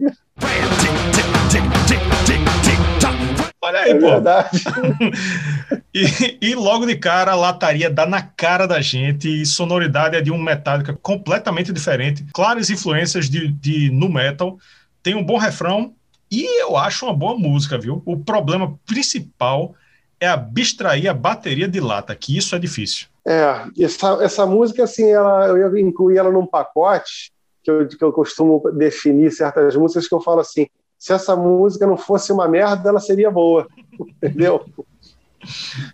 Olha 3.63 3.80
aí, 3.82 3.91
é 3.91 4.00
pô. 4.00 4.08
e, 5.94 6.38
e, 6.41 6.56
logo 6.56 6.86
de 6.86 6.96
cara, 6.96 7.34
a 7.34 7.36
lataria 7.36 7.91
dá 7.91 8.08
na 8.08 8.22
cara 8.22 8.68
da 8.68 8.82
gente 8.82 9.41
e 9.41 9.46
sonoridade 9.46 10.15
é 10.15 10.22
de 10.22 10.32
um 10.32 10.41
Metallica 10.41 10.98
completamente 11.00 11.72
diferente. 11.72 12.25
Claras 12.34 12.72
influências 12.72 13.30
de, 13.30 13.50
de 13.50 13.91
nu 13.91 14.10
metal. 14.10 14.58
Tem 15.03 15.13
um 15.13 15.24
bom 15.24 15.38
refrão 15.38 15.94
e 16.32 16.62
eu 16.62 16.75
acho 16.75 17.06
uma 17.06 17.13
boa 17.13 17.38
música, 17.38 17.77
viu? 17.77 18.01
O 18.03 18.18
problema 18.18 18.80
principal 18.86 19.75
é 20.20 20.27
abstrair 20.27 21.10
a 21.10 21.13
bateria 21.13 21.68
de 21.68 21.80
lata, 21.80 22.15
que 22.15 22.36
isso 22.36 22.56
é 22.56 22.60
difícil. 22.60 23.08
É, 23.27 23.63
essa, 23.80 24.18
essa 24.24 24.46
música, 24.46 24.84
assim, 24.84 25.12
ela, 25.12 25.48
eu 25.48 25.77
ia 25.77 25.82
incluir 25.82 26.18
ela 26.18 26.32
num 26.32 26.46
pacote 26.46 27.32
que 27.63 27.70
eu, 27.70 27.88
que 27.88 28.03
eu 28.03 28.12
costumo 28.12 28.62
definir 28.72 29.32
certas 29.32 29.75
músicas 29.75 30.08
que 30.08 30.15
eu 30.15 30.22
falo 30.22 30.39
assim, 30.39 30.68
se 31.01 31.12
essa 31.12 31.36
música 31.36 31.88
não 31.88 31.98
fosse 31.98 32.31
uma 32.31 32.48
merda, 32.48 32.89
ela 32.89 33.00
seria 33.00 33.31
boa, 33.31 33.67
entendeu? 34.22 34.63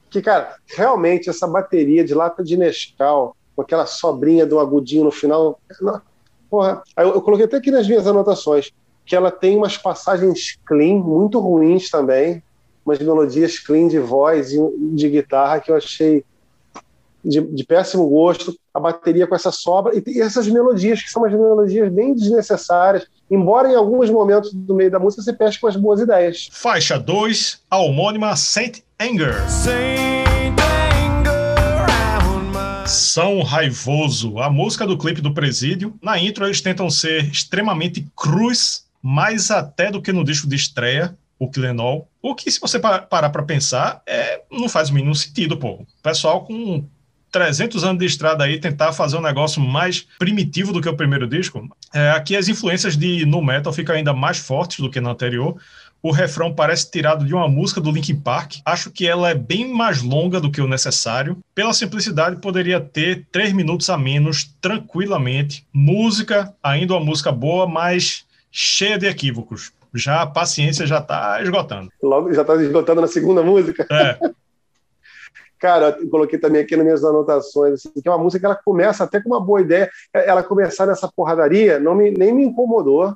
Que, 0.10 0.22
cara, 0.22 0.58
realmente 0.76 1.30
essa 1.30 1.48
bateria 1.48 2.04
de 2.04 2.14
lata 2.14 2.44
de 2.44 2.58
Nescau, 2.58 3.34
com 3.56 3.62
aquela 3.62 3.86
sobrinha 3.86 4.46
do 4.46 4.60
agudinho 4.60 5.06
no 5.06 5.12
final, 5.12 5.62
porra, 6.50 6.84
eu, 6.98 7.14
eu 7.14 7.22
coloquei 7.22 7.46
até 7.46 7.56
aqui 7.56 7.72
nas 7.72 7.88
minhas 7.88 8.06
anotações, 8.06 8.74
que 9.06 9.16
ela 9.16 9.32
tem 9.32 9.56
umas 9.56 9.78
passagens 9.78 10.60
clean, 10.66 10.96
muito 10.96 11.40
ruins 11.40 11.90
também, 11.90 12.44
umas 12.86 13.00
melodias 13.00 13.60
clean 13.60 13.88
de 13.88 14.00
voz 14.00 14.52
e 14.52 14.60
de 14.94 15.10
guitarra 15.10 15.62
que 15.62 15.72
eu 15.72 15.78
achei 15.78 16.26
de, 17.24 17.40
de, 17.40 17.64
péssimo 17.64 18.10
gosto, 18.10 18.54
a 18.78 18.80
bateria 18.80 19.26
com 19.26 19.36
essa 19.36 19.52
sobra 19.52 19.92
e, 19.96 20.22
essas 20.22 20.48
melodias, 20.48 21.02
que 21.02 21.10
são 21.10 21.24
umas 21.24 21.34
melodias 21.34 21.92
bem 21.92 22.14
desnecessárias, 22.14 23.08
embora 23.30 23.70
em 23.70 23.76
alguns 23.76 24.10
momentos 24.10 24.54
do 24.54 24.76
meio 24.76 24.92
da 24.92 25.00
música 25.00 25.24
você 25.24 25.34
pesque 25.34 25.62
com 25.62 25.68
as 25.68 25.76
boas 25.76 26.00
ideias. 26.00 26.48
Faixa 26.52 27.00
2, 27.00 27.62
a 27.70 27.80
homônima 27.80 28.36
Saint 28.36 28.80
Anger. 29.00 29.50
Saint 29.50 30.28
São 32.88 33.42
Raivoso, 33.42 34.40
a 34.40 34.50
música 34.50 34.86
do 34.86 34.98
clipe 34.98 35.22
do 35.22 35.34
Presídio. 35.34 35.94
Na 36.02 36.20
intro 36.20 36.46
eles 36.46 36.62
tentam 36.62 36.90
ser 36.90 37.26
extremamente 37.26 38.08
cruz, 38.16 38.86
mais 39.02 39.50
até 39.50 39.92
do 39.92 40.02
que 40.02 40.14
no 40.14 40.24
disco 40.24 40.48
de 40.48 40.56
estreia, 40.56 41.18
o 41.40 41.50
Quilenol. 41.50 42.08
O 42.22 42.36
que, 42.36 42.50
se 42.50 42.60
você 42.60 42.80
parar 42.80 43.30
para 43.30 43.44
pensar, 43.44 44.02
é, 44.06 44.42
não 44.52 44.70
faz 44.70 44.90
o 44.90 44.94
mínimo 44.94 45.16
sentido, 45.16 45.58
pô. 45.58 45.74
O 45.74 45.88
pessoal 46.02 46.46
com 46.46 46.86
300 47.32 47.84
anos 47.84 48.00
de 48.00 48.06
estrada 48.06 48.44
aí 48.44 48.60
tentar 48.60 48.94
fazer 48.94 49.18
um 49.18 49.22
negócio 49.22 49.62
mais 49.62 50.08
primitivo 50.18 50.72
do 50.72 50.82
que 50.82 50.90
o 50.90 50.96
primeiro 50.96 51.28
disco. 51.28 51.68
É, 51.94 52.12
aqui 52.12 52.36
as 52.36 52.48
influências 52.48 52.98
de 52.98 53.26
no 53.26 53.42
metal 53.42 53.74
ficam 53.74 53.96
ainda 53.96 54.14
mais 54.14 54.38
fortes 54.38 54.80
do 54.80 54.90
que 54.90 55.02
no 55.02 55.10
anterior. 55.10 55.56
O 56.02 56.12
refrão 56.12 56.54
parece 56.54 56.90
tirado 56.90 57.26
de 57.26 57.34
uma 57.34 57.48
música 57.48 57.82
do 57.82 57.92
Linkin 57.92 58.16
Park. 58.16 58.58
Acho 58.64 58.92
que 58.92 59.08
ela 59.08 59.30
é 59.30 59.36
bem 59.36 59.74
mais 59.74 60.02
longa 60.02 60.40
do 60.40 60.52
que 60.52 60.62
o 60.62 60.68
necessário. 60.68 61.38
Pela 61.56 61.74
simplicidade, 61.74 62.40
poderia 62.40 62.80
ter 62.80 63.26
três 63.32 63.52
minutos 63.52 63.90
a 63.90 63.98
menos, 63.98 64.56
tranquilamente. 64.62 65.66
Música, 65.74 66.54
ainda 66.62 66.94
uma 66.94 67.04
música 67.04 67.32
boa, 67.32 67.68
mas 67.68 68.26
cheia 68.52 68.98
de 68.98 69.08
equívocos. 69.08 69.72
Já 69.94 70.22
a 70.22 70.28
paciência 70.28 70.86
já 70.86 71.00
está 71.00 71.42
esgotando. 71.42 71.90
Logo 72.02 72.32
já 72.34 72.42
está 72.42 72.56
esgotando 72.56 73.02
na 73.02 73.08
segunda 73.08 73.42
música. 73.42 73.86
É. 73.90 74.18
Cara, 75.60 75.98
eu 76.00 76.10
coloquei 76.10 76.38
também 76.38 76.62
aqui 76.62 76.76
nas 76.76 76.86
minhas 76.86 77.04
anotações, 77.04 77.74
assim, 77.74 78.02
que 78.02 78.08
é 78.08 78.12
uma 78.12 78.24
música 78.24 78.40
que 78.40 78.46
ela 78.46 78.62
começa 78.64 79.04
até 79.04 79.22
com 79.22 79.30
uma 79.30 79.42
boa 79.42 79.62
ideia. 79.62 79.90
Ela 80.14 80.44
começar 80.44 80.86
nessa 80.86 81.12
porradaria 81.12 81.80
não 81.80 81.96
me, 81.96 82.12
nem 82.12 82.34
me 82.34 82.44
incomodou. 82.44 83.16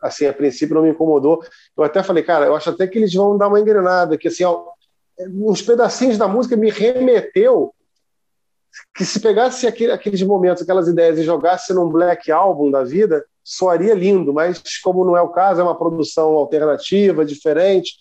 Assim, 0.00 0.26
a 0.26 0.32
princípio 0.32 0.74
não 0.74 0.82
me 0.82 0.90
incomodou. 0.90 1.44
Eu 1.76 1.84
até 1.84 2.02
falei, 2.02 2.22
cara, 2.22 2.46
eu 2.46 2.56
acho 2.56 2.70
até 2.70 2.86
que 2.86 2.98
eles 2.98 3.12
vão 3.14 3.36
dar 3.36 3.48
uma 3.48 3.60
engrenada, 3.60 4.16
que 4.16 4.28
assim, 4.28 4.44
ó, 4.44 4.64
uns 5.28 5.62
pedacinhos 5.62 6.18
da 6.18 6.26
música 6.26 6.56
me 6.56 6.70
remeteu 6.70 7.72
que 8.94 9.04
se 9.04 9.20
pegasse 9.20 9.66
aquele, 9.66 9.92
aqueles 9.92 10.22
momentos, 10.22 10.62
aquelas 10.62 10.88
ideias 10.88 11.18
e 11.18 11.24
jogasse 11.24 11.74
num 11.74 11.88
black 11.88 12.30
album 12.32 12.70
da 12.70 12.82
vida, 12.82 13.24
soaria 13.44 13.94
lindo, 13.94 14.32
mas 14.32 14.62
como 14.82 15.04
não 15.04 15.16
é 15.16 15.20
o 15.20 15.28
caso, 15.28 15.60
é 15.60 15.64
uma 15.64 15.76
produção 15.76 16.30
alternativa, 16.34 17.24
diferente, 17.24 17.96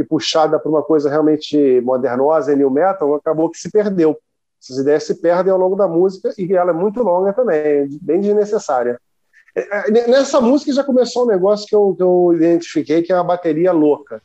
e 0.00 0.04
puxada 0.04 0.58
para 0.58 0.70
uma 0.70 0.82
coisa 0.82 1.10
realmente 1.10 1.80
modernosa 1.82 2.52
e 2.52 2.56
new 2.56 2.70
metal, 2.70 3.14
acabou 3.14 3.50
que 3.50 3.58
se 3.58 3.70
perdeu. 3.70 4.18
Essas 4.62 4.78
ideias 4.78 5.04
se 5.04 5.14
perdem 5.20 5.52
ao 5.52 5.58
longo 5.58 5.76
da 5.76 5.88
música 5.88 6.32
e 6.36 6.52
ela 6.54 6.70
é 6.70 6.74
muito 6.74 7.02
longa 7.02 7.32
também, 7.32 7.88
bem 8.02 8.20
desnecessária. 8.20 9.00
É, 9.54 9.88
é, 9.88 10.06
nessa 10.08 10.40
música 10.40 10.72
já 10.72 10.84
começou 10.84 11.24
um 11.24 11.28
negócio 11.28 11.66
que 11.66 11.74
eu, 11.74 11.94
que 11.96 12.02
eu 12.02 12.32
identifiquei, 12.34 13.02
que 13.02 13.12
é 13.12 13.16
a 13.16 13.24
bateria 13.24 13.72
louca. 13.72 14.22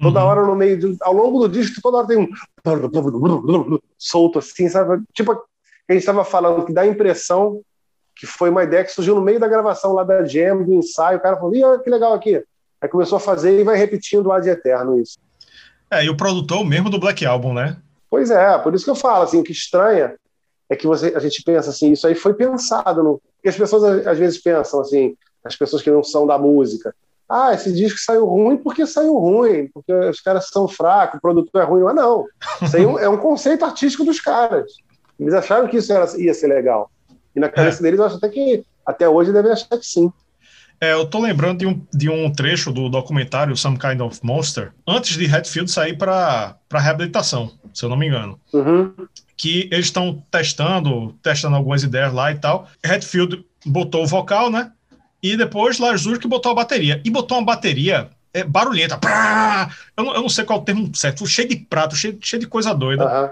Toda 0.00 0.20
uhum. 0.20 0.26
hora 0.26 0.46
no 0.46 0.54
meio, 0.54 0.78
de, 0.78 0.96
ao 1.00 1.12
longo 1.12 1.40
do 1.40 1.48
disco, 1.48 1.80
toda 1.82 1.98
hora 1.98 2.06
tem 2.06 2.18
um 2.18 3.78
solto 3.96 4.38
assim, 4.38 4.68
sabe? 4.68 5.02
Tipo, 5.12 5.32
a 5.32 5.92
gente 5.92 6.00
estava 6.00 6.24
falando 6.24 6.64
que 6.64 6.72
dá 6.72 6.82
a 6.82 6.86
impressão 6.86 7.60
que 8.14 8.26
foi 8.26 8.50
uma 8.50 8.62
ideia 8.62 8.84
que 8.84 8.92
surgiu 8.92 9.14
no 9.14 9.22
meio 9.22 9.40
da 9.40 9.48
gravação 9.48 9.92
lá 9.92 10.04
da 10.04 10.24
Jam, 10.24 10.62
do 10.62 10.74
ensaio. 10.74 11.18
O 11.18 11.20
cara 11.20 11.36
falou: 11.36 11.54
Ih, 11.54 11.64
olha 11.64 11.78
que 11.78 11.90
legal 11.90 12.12
aqui. 12.12 12.44
Aí 12.82 12.88
começou 12.88 13.16
a 13.16 13.20
fazer 13.20 13.60
e 13.60 13.64
vai 13.64 13.76
repetindo 13.76 14.28
de 14.40 14.50
eterno 14.50 15.00
isso. 15.00 15.16
É, 15.88 16.04
e 16.04 16.10
o 16.10 16.16
produtor 16.16 16.64
mesmo 16.64 16.90
do 16.90 16.98
Black 16.98 17.24
Album, 17.24 17.54
né? 17.54 17.76
Pois 18.10 18.28
é, 18.30 18.58
por 18.58 18.74
isso 18.74 18.84
que 18.84 18.90
eu 18.90 18.96
falo, 18.96 19.22
assim, 19.22 19.38
o 19.38 19.44
que 19.44 19.52
estranha 19.52 20.16
é 20.68 20.74
que 20.74 20.86
você, 20.86 21.12
a 21.14 21.20
gente 21.20 21.42
pensa 21.44 21.70
assim, 21.70 21.92
isso 21.92 22.06
aí 22.06 22.14
foi 22.14 22.34
pensado, 22.34 23.02
no, 23.02 23.22
porque 23.36 23.50
as 23.50 23.56
pessoas 23.56 24.06
às 24.06 24.18
vezes 24.18 24.42
pensam 24.42 24.80
assim, 24.80 25.16
as 25.44 25.54
pessoas 25.54 25.80
que 25.80 25.90
não 25.90 26.02
são 26.02 26.26
da 26.26 26.36
música, 26.38 26.94
ah, 27.28 27.54
esse 27.54 27.72
disco 27.72 27.98
saiu 28.00 28.26
ruim 28.26 28.56
porque 28.56 28.86
saiu 28.86 29.16
ruim, 29.16 29.68
porque 29.72 29.92
os 29.92 30.20
caras 30.20 30.48
são 30.48 30.66
fracos, 30.66 31.18
o 31.18 31.22
produtor 31.22 31.62
é 31.62 31.64
ruim, 31.64 31.82
mas 31.82 31.94
não, 31.94 32.26
isso 32.60 32.76
aí 32.76 32.82
é 32.82 33.08
um 33.08 33.16
conceito 33.16 33.64
artístico 33.64 34.04
dos 34.04 34.20
caras, 34.20 34.72
eles 35.20 35.34
acharam 35.34 35.68
que 35.68 35.76
isso 35.76 35.92
era, 35.92 36.06
ia 36.18 36.34
ser 36.34 36.48
legal, 36.48 36.90
e 37.36 37.40
na 37.40 37.48
cabeça 37.48 37.80
é. 37.80 37.82
deles 37.82 38.00
eu 38.00 38.06
acho 38.06 38.16
até 38.16 38.28
que 38.28 38.64
até 38.84 39.08
hoje 39.08 39.32
devem 39.32 39.52
achar 39.52 39.78
que 39.78 39.86
sim. 39.86 40.12
É, 40.82 40.94
eu 40.94 41.06
tô 41.06 41.20
lembrando 41.20 41.60
de 41.60 41.66
um, 41.66 41.86
de 41.94 42.10
um 42.10 42.28
trecho 42.28 42.72
do 42.72 42.88
documentário 42.88 43.56
Some 43.56 43.78
Kind 43.78 44.00
of 44.00 44.18
Monster, 44.20 44.72
antes 44.84 45.16
de 45.16 45.26
Redfield 45.26 45.70
sair 45.70 45.96
para 45.96 46.56
reabilitação, 46.72 47.52
se 47.72 47.84
eu 47.84 47.88
não 47.88 47.96
me 47.96 48.08
engano. 48.08 48.36
Uhum. 48.52 48.92
Que 49.36 49.68
eles 49.70 49.86
estão 49.86 50.20
testando, 50.28 51.16
testando 51.22 51.54
algumas 51.54 51.84
ideias 51.84 52.12
lá 52.12 52.32
e 52.32 52.34
tal. 52.34 52.68
Redfield 52.84 53.46
botou 53.64 54.02
o 54.02 54.06
vocal, 54.08 54.50
né? 54.50 54.72
E 55.22 55.36
depois 55.36 55.78
Lars 55.78 56.04
Ulrich 56.04 56.26
botou 56.26 56.50
a 56.50 56.56
bateria. 56.56 57.00
E 57.04 57.10
botou 57.10 57.38
uma 57.38 57.46
bateria 57.46 58.10
é, 58.34 58.42
barulhenta. 58.42 58.98
Eu 59.96 60.02
não, 60.04 60.14
eu 60.16 60.22
não, 60.22 60.28
sei 60.28 60.44
qual 60.44 60.58
é 60.58 60.62
o 60.62 60.64
termo 60.64 60.90
certo, 60.96 61.24
cheio 61.28 61.48
de 61.48 61.56
prato, 61.58 61.94
cheio, 61.94 62.18
cheio 62.20 62.40
de 62.40 62.48
coisa 62.48 62.74
doida. 62.74 63.04
Uhum. 63.04 63.30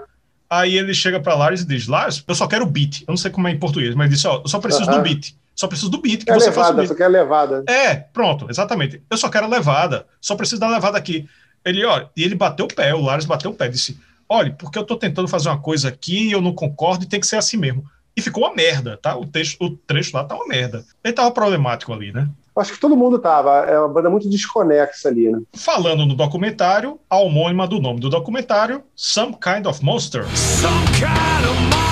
Aí 0.49 0.77
ele 0.77 0.93
chega 0.93 1.19
para 1.19 1.35
Lars 1.35 1.61
e 1.61 1.67
diz: 1.67 1.87
Lars, 1.87 2.23
eu 2.25 2.33
só 2.33 2.47
quero 2.47 2.63
o 2.63 2.69
beat. 2.69 3.01
Eu 3.01 3.07
não 3.09 3.17
sei 3.17 3.29
como 3.29 3.49
é 3.49 3.51
em 3.51 3.59
português, 3.59 3.93
mas 3.93 4.05
ele 4.05 4.15
disse: 4.15 4.27
Ó, 4.27 4.41
eu 4.41 4.47
só 4.47 4.57
preciso 4.57 4.89
uhum. 4.89 4.97
do 4.97 5.03
beat. 5.03 5.33
Só 5.55 5.67
preciso 5.67 5.91
do 5.91 6.01
beat. 6.01 6.23
Que 6.23 6.31
é 6.31 6.33
você 6.33 6.49
levada, 6.49 6.87
só 6.87 6.95
quer 6.95 7.07
levada. 7.07 7.63
É, 7.67 7.95
pronto, 7.95 8.47
exatamente. 8.49 9.01
Eu 9.09 9.17
só 9.17 9.29
quero 9.29 9.47
levada. 9.47 10.07
Só 10.19 10.35
preciso 10.35 10.59
da 10.59 10.69
levada 10.69 10.97
aqui. 10.97 11.27
Ele, 11.63 11.85
olha, 11.85 12.09
e 12.15 12.23
ele 12.23 12.35
bateu 12.35 12.65
o 12.65 12.73
pé, 12.73 12.93
o 12.93 13.01
Lars 13.01 13.25
bateu 13.25 13.51
o 13.51 13.53
pé, 13.53 13.67
disse: 13.67 13.99
olha, 14.27 14.55
porque 14.57 14.79
eu 14.79 14.83
tô 14.83 14.95
tentando 14.95 15.27
fazer 15.27 15.49
uma 15.49 15.59
coisa 15.59 15.89
aqui, 15.89 16.31
eu 16.31 16.41
não 16.41 16.53
concordo 16.53 17.03
e 17.03 17.07
tem 17.07 17.19
que 17.19 17.27
ser 17.27 17.35
assim 17.35 17.57
mesmo. 17.57 17.83
E 18.15 18.21
ficou 18.21 18.43
uma 18.43 18.53
merda, 18.53 18.97
tá? 18.97 19.15
O, 19.15 19.25
texto, 19.25 19.63
o 19.63 19.69
trecho 19.69 20.15
lá 20.15 20.23
tá 20.23 20.35
uma 20.35 20.47
merda. 20.47 20.83
Ele 21.03 21.13
tava 21.13 21.31
problemático 21.31 21.93
ali, 21.93 22.11
né? 22.11 22.27
Acho 22.57 22.73
que 22.73 22.79
todo 22.79 22.97
mundo 22.97 23.17
tava. 23.19 23.65
É 23.65 23.79
uma 23.79 23.87
banda 23.87 24.09
muito 24.09 24.29
desconexa 24.29 25.07
ali, 25.07 25.29
né? 25.29 25.39
Falando 25.53 26.05
no 26.05 26.15
documentário, 26.15 26.99
a 27.09 27.17
homônima 27.17 27.67
do 27.67 27.79
nome 27.79 28.01
do 28.01 28.09
documentário, 28.09 28.83
Some 28.95 29.37
Kind 29.41 29.65
of 29.65 29.83
Monster. 29.83 30.25
Some 30.35 30.85
kind 30.87 31.49
of 31.49 31.61
monster 31.61 31.90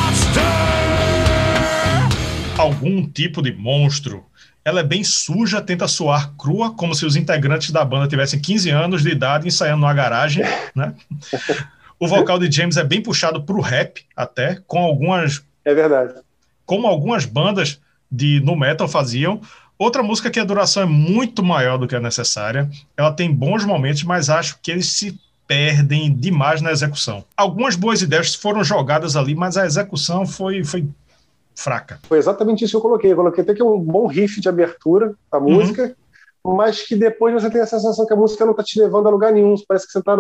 algum 2.59 3.07
tipo 3.07 3.41
de 3.41 3.53
monstro. 3.53 4.25
Ela 4.65 4.81
é 4.81 4.83
bem 4.83 5.03
suja, 5.03 5.61
tenta 5.61 5.87
soar 5.87 6.33
crua, 6.37 6.73
como 6.75 6.93
se 6.93 7.05
os 7.05 7.15
integrantes 7.15 7.71
da 7.71 7.85
banda 7.85 8.07
tivessem 8.07 8.39
15 8.39 8.69
anos 8.69 9.01
de 9.01 9.09
idade 9.09 9.47
ensaiando 9.47 9.81
numa 9.81 9.93
garagem, 9.93 10.43
né? 10.75 10.93
O 11.97 12.07
vocal 12.07 12.37
de 12.37 12.51
James 12.51 12.77
é 12.77 12.83
bem 12.83 13.01
puxado 13.01 13.41
para 13.43 13.55
o 13.55 13.61
rap, 13.61 14.05
até, 14.15 14.61
com 14.67 14.79
algumas. 14.79 15.41
É 15.65 15.73
verdade. 15.73 16.13
Como 16.65 16.87
algumas 16.87 17.25
bandas 17.25 17.79
de 18.11 18.41
no 18.41 18.55
metal 18.55 18.87
faziam. 18.87 19.41
Outra 19.77 20.03
música 20.03 20.29
que 20.29 20.39
a 20.39 20.43
duração 20.43 20.83
é 20.83 20.85
muito 20.85 21.41
maior 21.41 21.77
do 21.77 21.87
que 21.87 21.95
a 21.95 21.99
necessária. 21.99 22.69
Ela 22.97 23.11
tem 23.11 23.33
bons 23.33 23.63
momentos, 23.63 24.03
mas 24.03 24.29
acho 24.29 24.59
que 24.61 24.71
eles 24.71 24.87
se 24.87 25.17
perdem 25.47 26.13
demais 26.13 26.61
na 26.61 26.71
execução. 26.71 27.23
Algumas 27.35 27.75
boas 27.75 28.01
ideias 28.01 28.35
foram 28.35 28.63
jogadas 28.63 29.15
ali, 29.15 29.33
mas 29.33 29.57
a 29.57 29.65
execução 29.65 30.25
foi, 30.25 30.63
foi 30.63 30.85
fraca. 31.59 31.99
Foi 32.03 32.17
exatamente 32.17 32.63
isso 32.63 32.71
que 32.71 32.77
eu 32.77 32.81
coloquei. 32.81 33.11
Eu 33.11 33.17
coloquei 33.17 33.43
até 33.43 33.53
que 33.53 33.61
é 33.61 33.65
um 33.65 33.79
bom 33.79 34.07
riff 34.07 34.39
de 34.39 34.47
abertura 34.47 35.13
da 35.31 35.37
uhum. 35.37 35.55
música, 35.55 35.95
mas 36.43 36.81
que 36.81 36.95
depois 36.95 37.33
você 37.33 37.49
tem 37.49 37.61
a 37.61 37.67
sensação 37.67 38.05
que 38.05 38.13
a 38.13 38.15
música 38.15 38.45
não 38.45 38.51
está 38.51 38.63
te 38.63 38.79
levando 38.79 39.07
a 39.07 39.11
lugar 39.11 39.33
nenhum. 39.33 39.55
Parece 39.67 39.85
que 39.85 39.91
você 39.91 39.99
está 39.99 40.15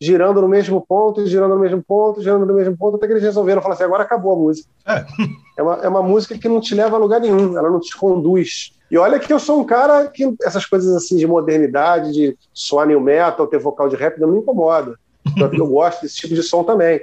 girando 0.00 0.42
no 0.42 0.48
mesmo 0.48 0.84
ponto, 0.86 1.26
girando 1.26 1.54
no 1.54 1.60
mesmo 1.60 1.82
ponto, 1.82 2.22
girando 2.22 2.44
no 2.44 2.54
mesmo 2.54 2.76
ponto, 2.76 2.96
até 2.96 3.06
que 3.06 3.14
eles 3.14 3.22
resolveram 3.22 3.62
falar 3.62 3.74
assim: 3.74 3.84
agora 3.84 4.02
acabou 4.02 4.34
a 4.34 4.36
música. 4.36 4.68
É. 4.86 5.04
é, 5.58 5.62
uma, 5.62 5.74
é 5.76 5.88
uma 5.88 6.02
música 6.02 6.38
que 6.38 6.48
não 6.48 6.60
te 6.60 6.74
leva 6.74 6.96
a 6.96 6.98
lugar 6.98 7.20
nenhum, 7.20 7.56
ela 7.56 7.70
não 7.70 7.80
te 7.80 7.96
conduz. 7.96 8.74
E 8.90 8.96
olha 8.96 9.18
que 9.18 9.32
eu 9.32 9.38
sou 9.38 9.60
um 9.60 9.64
cara 9.64 10.06
que 10.06 10.34
essas 10.42 10.64
coisas 10.64 10.94
assim 10.94 11.16
de 11.16 11.26
modernidade, 11.26 12.12
de 12.12 12.38
soar 12.52 12.86
new 12.86 13.00
metal, 13.00 13.46
ter 13.46 13.58
vocal 13.58 13.88
de 13.88 13.96
rap, 13.96 14.18
não 14.18 14.28
me 14.28 14.38
incomoda. 14.38 14.98
Eu 15.52 15.66
gosto 15.66 16.02
desse 16.02 16.16
tipo 16.16 16.34
de 16.34 16.42
som 16.42 16.64
também. 16.64 17.00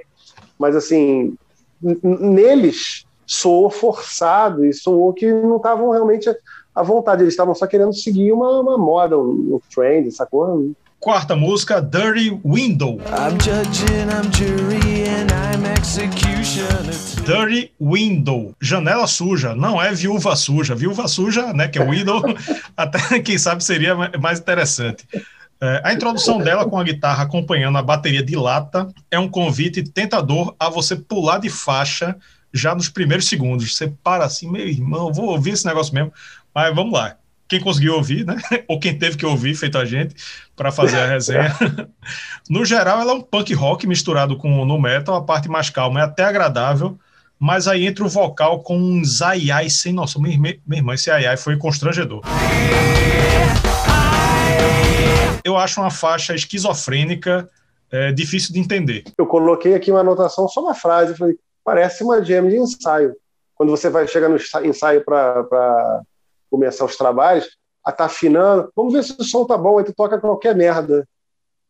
Mas 0.58 0.76
assim, 0.76 1.36
neles 1.82 3.06
soou 3.26 3.70
forçado 3.70 4.66
e 4.66 4.74
soou 4.74 5.14
que 5.14 5.32
não 5.32 5.58
estavam 5.58 5.92
realmente 5.92 6.30
à 6.74 6.84
vontade, 6.84 7.24
eles 7.24 7.34
estavam 7.34 7.56
só 7.56 7.66
querendo 7.66 7.94
seguir 7.94 8.32
uma, 8.32 8.60
uma 8.60 8.78
moda, 8.78 9.18
um, 9.18 9.56
um 9.56 9.60
trend, 9.74 10.12
sacou? 10.12 10.72
Quarta 11.00 11.36
música, 11.36 11.82
Dirty 11.82 12.40
Window. 12.44 13.00
I'm 13.12 13.38
judging, 13.40 14.10
I'm 14.10 14.32
jury, 14.32 15.08
and 15.08 15.32
I'm 15.32 15.56
Dirty 17.26 17.72
Window, 17.80 18.56
janela 18.60 19.06
suja, 19.06 19.56
não 19.56 19.82
é 19.82 19.94
viúva 19.94 20.36
suja. 20.36 20.74
Viúva 20.74 21.08
suja, 21.08 21.54
né, 21.54 21.68
que 21.68 21.78
é 21.78 21.86
window, 21.86 22.22
até 22.76 23.20
quem 23.20 23.38
sabe 23.38 23.64
seria 23.64 23.96
mais 24.20 24.40
interessante. 24.40 25.06
É, 25.62 25.82
a 25.84 25.94
introdução 25.94 26.40
dela 26.40 26.68
com 26.68 26.78
a 26.78 26.84
guitarra 26.84 27.24
acompanhando 27.24 27.78
a 27.78 27.84
bateria 27.84 28.24
de 28.24 28.36
lata 28.36 28.88
é 29.12 29.20
um 29.20 29.30
convite 29.30 29.84
tentador 29.84 30.56
a 30.60 30.70
você 30.70 30.96
pular 30.96 31.38
de 31.38 31.50
faixa 31.50 32.18
já 32.56 32.74
nos 32.74 32.90
primeiros 32.90 33.28
segundos. 33.28 33.76
Você 33.76 33.94
para 34.04 34.26
assim, 34.26 34.50
meu 34.52 34.68
irmão, 34.68 35.12
vou 35.14 35.26
ouvir 35.26 35.52
esse 35.52 35.66
negócio 35.66 35.94
mesmo. 35.94 36.12
Mas 36.54 36.74
vamos 36.74 36.94
lá 36.94 37.18
quem 37.48 37.60
conseguiu 37.60 37.96
ouvir, 37.96 38.26
né? 38.26 38.36
Ou 38.68 38.80
quem 38.80 38.98
teve 38.98 39.18
que 39.18 39.26
ouvir, 39.26 39.56
feito 39.56 39.78
a 39.78 39.86
gente, 39.86 40.16
para 40.56 40.72
fazer 40.72 40.98
a 40.98 41.08
resenha. 41.08 41.56
no 42.50 42.66
geral, 42.66 43.02
ela 43.02 43.12
é 43.12 43.16
um 43.16 43.22
punk 43.22 43.54
rock 43.54 43.86
misturado 43.88 44.38
com 44.38 44.66
no 44.66 44.80
metal. 44.80 45.16
A 45.16 45.22
parte 45.22 45.48
mais 45.48 45.70
calma 45.70 46.00
é 46.00 46.04
até 46.04 46.24
agradável, 46.24 46.98
mas 47.40 47.68
aí 47.68 47.86
entra 47.86 48.04
o 48.04 48.10
vocal 48.10 48.62
com 48.62 48.78
um 48.78 49.04
zaiai 49.04 49.70
sem 49.70 49.94
noção. 49.94 50.22
Minha, 50.22 50.58
irmã, 50.72 50.94
esse 50.94 51.12
ai 51.12 51.38
foi 51.38 51.58
constrangedor. 51.58 52.22
Eu 55.44 55.56
acho 55.56 55.80
uma 55.80 55.92
faixa 55.92 56.34
esquizofrênica, 56.34 57.48
é, 57.92 58.12
difícil 58.12 58.52
de 58.52 58.60
entender. 58.60 59.04
Eu 59.16 59.28
coloquei 59.28 59.76
aqui 59.76 59.92
uma 59.92 60.00
anotação, 60.00 60.48
só 60.48 60.62
uma 60.62 60.74
frase, 60.74 61.16
falei, 61.16 61.38
parece 61.66 62.04
uma 62.04 62.24
jam 62.24 62.48
de 62.48 62.58
ensaio. 62.58 63.16
Quando 63.56 63.72
você 63.72 63.90
vai 63.90 64.08
chegar 64.08 64.30
no 64.30 64.38
ensaio 64.64 65.04
para 65.04 66.02
começar 66.50 66.86
os 66.86 66.96
trabalhos, 66.96 67.58
a 67.84 67.92
tá 67.92 68.06
afinando, 68.06 68.72
vamos 68.76 68.94
ver 68.94 69.04
se 69.04 69.16
o 69.20 69.24
som 69.24 69.46
tá 69.46 69.58
bom, 69.58 69.80
aí 69.80 69.84
tu 69.84 69.94
toca 69.94 70.20
qualquer 70.20 70.56
merda, 70.56 71.08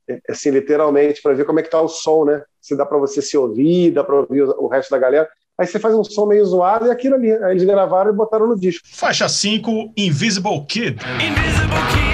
é, 0.08 0.20
assim, 0.30 0.50
literalmente, 0.50 1.22
para 1.22 1.34
ver 1.34 1.46
como 1.46 1.60
é 1.60 1.64
que 1.64 1.70
tá 1.70 1.82
o 1.82 1.88
som, 1.88 2.26
né? 2.26 2.44
Se 2.62 2.76
dá 2.76 2.86
para 2.86 2.98
você 2.98 3.22
se 3.22 3.38
ouvir, 3.38 3.92
dá 3.92 4.04
para 4.04 4.16
ouvir 4.16 4.44
o 4.44 4.68
resto 4.68 4.92
da 4.92 5.00
galera. 5.00 5.28
Aí 5.58 5.66
você 5.66 5.80
faz 5.80 5.96
um 5.96 6.04
som 6.04 6.26
meio 6.26 6.46
zoado 6.46 6.88
e 6.88 6.92
aquilo 6.92 7.16
ali. 7.16 7.32
Aí 7.32 7.52
eles 7.52 7.64
gravaram 7.64 8.12
e 8.12 8.14
botaram 8.14 8.48
no 8.48 8.60
disco. 8.60 8.86
Faixa 8.92 9.30
5, 9.30 9.94
Invisible 9.96 10.66
Kid. 10.68 11.00
Invisible 11.22 11.80
Kid 11.94 12.05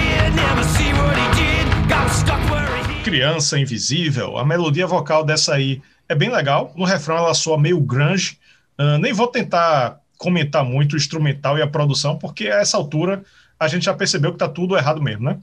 Criança 3.12 3.60
Invisível. 3.60 4.38
A 4.38 4.46
melodia 4.46 4.88
vocal 4.88 5.26
dessa 5.26 5.54
aí 5.54 5.82
é 6.08 6.16
bem 6.16 6.32
legal. 6.32 6.72
No 6.78 6.86
refrão 6.86 7.18
ela 7.18 7.34
soa 7.34 7.58
meio 7.58 7.78
grunge. 7.78 8.40
Uh, 8.80 8.98
nem 9.00 9.12
vou 9.12 9.28
tentar 9.28 10.00
comentar 10.18 10.64
muito 10.64 10.94
o 10.94 10.96
instrumental 10.96 11.58
e 11.58 11.62
a 11.62 11.68
produção, 11.68 12.18
porque 12.18 12.48
a 12.48 12.62
essa 12.62 12.78
altura 12.78 13.22
a 13.60 13.68
gente 13.68 13.84
já 13.84 13.94
percebeu 13.94 14.32
que 14.32 14.38
está 14.38 14.48
tudo 14.48 14.78
errado 14.78 15.02
mesmo, 15.02 15.26
né? 15.26 15.38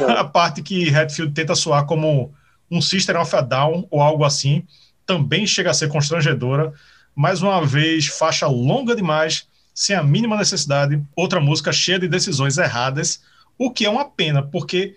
É. 0.00 0.04
A 0.14 0.22
parte 0.22 0.62
que 0.62 0.88
Redfield 0.90 1.32
tenta 1.32 1.56
soar 1.56 1.86
como 1.86 2.32
um 2.70 2.80
System 2.80 3.16
of 3.16 3.34
a 3.34 3.40
Down 3.40 3.84
ou 3.90 4.00
algo 4.00 4.22
assim, 4.22 4.62
também 5.04 5.44
chega 5.44 5.70
a 5.70 5.74
ser 5.74 5.88
constrangedora. 5.88 6.72
Mais 7.16 7.42
uma 7.42 7.66
vez, 7.66 8.06
faixa 8.06 8.46
longa 8.46 8.94
demais, 8.94 9.48
sem 9.74 9.96
a 9.96 10.04
mínima 10.04 10.36
necessidade. 10.36 11.02
Outra 11.16 11.40
música 11.40 11.72
cheia 11.72 11.98
de 11.98 12.06
decisões 12.06 12.58
erradas, 12.58 13.20
o 13.58 13.72
que 13.72 13.84
é 13.84 13.90
uma 13.90 14.04
pena, 14.04 14.40
porque 14.40 14.96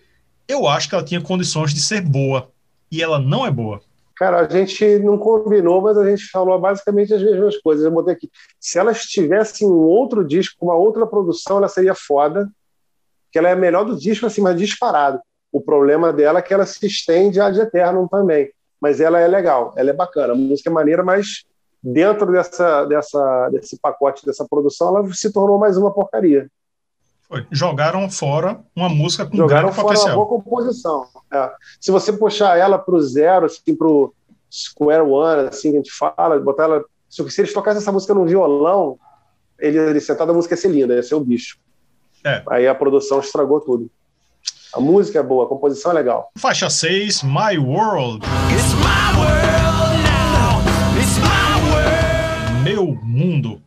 eu 0.51 0.67
acho 0.67 0.89
que 0.89 0.95
ela 0.95 1.03
tinha 1.03 1.21
condições 1.21 1.73
de 1.73 1.81
ser 1.81 2.01
boa, 2.01 2.49
e 2.91 3.01
ela 3.01 3.19
não 3.19 3.45
é 3.45 3.51
boa. 3.51 3.81
Cara, 4.15 4.41
a 4.41 4.47
gente 4.47 4.99
não 4.99 5.17
combinou, 5.17 5.81
mas 5.81 5.97
a 5.97 6.07
gente 6.07 6.29
falou 6.29 6.59
basicamente 6.59 7.13
as 7.13 7.23
mesmas 7.23 7.57
coisas. 7.57 7.83
Eu 7.83 7.91
botei 7.91 8.13
aqui. 8.13 8.29
Se 8.59 8.77
ela 8.77 8.91
estivesse 8.91 9.65
em 9.65 9.67
um 9.67 9.79
outro 9.79 10.23
disco, 10.23 10.63
uma 10.63 10.75
outra 10.75 11.07
produção, 11.07 11.57
ela 11.57 11.67
seria 11.67 11.95
foda, 11.95 12.47
que 13.31 13.39
ela 13.39 13.49
é 13.49 13.55
melhor 13.55 13.83
do 13.83 13.97
disco, 13.97 14.27
assim, 14.27 14.41
mas 14.41 14.59
disparado. 14.59 15.19
O 15.51 15.59
problema 15.59 16.13
dela 16.13 16.39
é 16.39 16.41
que 16.41 16.53
ela 16.53 16.65
se 16.65 16.85
estende 16.85 17.41
ad 17.41 17.59
eternum 17.59 18.07
também. 18.07 18.51
Mas 18.79 18.99
ela 18.99 19.19
é 19.19 19.27
legal, 19.27 19.73
ela 19.75 19.89
é 19.89 19.93
bacana. 19.93 20.33
A 20.33 20.35
música 20.35 20.69
é 20.69 20.73
maneira, 20.73 21.03
mas 21.03 21.43
dentro 21.81 22.31
dessa, 22.31 22.85
dessa, 22.85 23.49
desse 23.49 23.79
pacote, 23.79 24.25
dessa 24.25 24.45
produção, 24.47 24.95
ela 24.95 25.13
se 25.13 25.31
tornou 25.31 25.57
mais 25.57 25.77
uma 25.77 25.91
porcaria. 25.91 26.47
Foi. 27.31 27.47
Jogaram 27.49 28.11
fora 28.11 28.59
uma 28.75 28.89
música 28.89 29.25
com 29.25 29.37
Jogaram 29.37 29.69
grande 29.69 29.75
fora 29.75 29.87
potencial. 29.87 30.17
uma 30.17 30.25
boa 30.25 30.27
composição. 30.27 31.07
É. 31.33 31.49
Se 31.79 31.89
você 31.89 32.11
puxar 32.11 32.57
ela 32.57 32.77
para 32.77 32.93
o 32.93 33.01
zero, 33.01 33.45
assim, 33.45 33.73
para 33.73 33.87
o 33.87 34.13
square 34.51 35.01
one, 35.01 35.47
assim, 35.47 35.71
que 35.71 35.77
a 35.77 35.79
gente 35.79 35.91
fala, 35.93 36.37
botar 36.41 36.63
ela... 36.63 36.83
Se, 37.09 37.21
eles 37.39 37.53
tocassem 37.53 37.79
essa 37.81 37.91
música 37.91 38.13
no 38.13 38.25
violão, 38.25 38.99
ele, 39.57 39.77
ele 39.77 40.01
sentado, 40.01 40.31
a 40.31 40.33
música 40.33 40.55
ia 40.55 40.57
ser 40.57 40.67
linda, 40.67 40.93
ia 40.93 41.03
ser 41.03 41.15
o 41.15 41.21
bicho. 41.21 41.57
É. 42.25 42.43
Aí 42.49 42.67
a 42.67 42.75
produção 42.75 43.21
estragou 43.21 43.61
tudo. 43.61 43.89
A 44.73 44.81
música 44.81 45.19
é 45.19 45.23
boa, 45.23 45.45
a 45.45 45.47
composição 45.47 45.91
é 45.91 45.95
legal. 45.95 46.31
Faixa 46.37 46.69
6, 46.69 47.23
My 47.23 47.57
World. 47.57 48.25
It's 48.51 48.73
my 48.73 49.17
world 49.17 50.03
now. 50.03 50.61
It's 50.99 51.17
my 51.17 51.71
world. 51.71 52.63
Meu 52.63 52.93
mundo. 53.01 53.61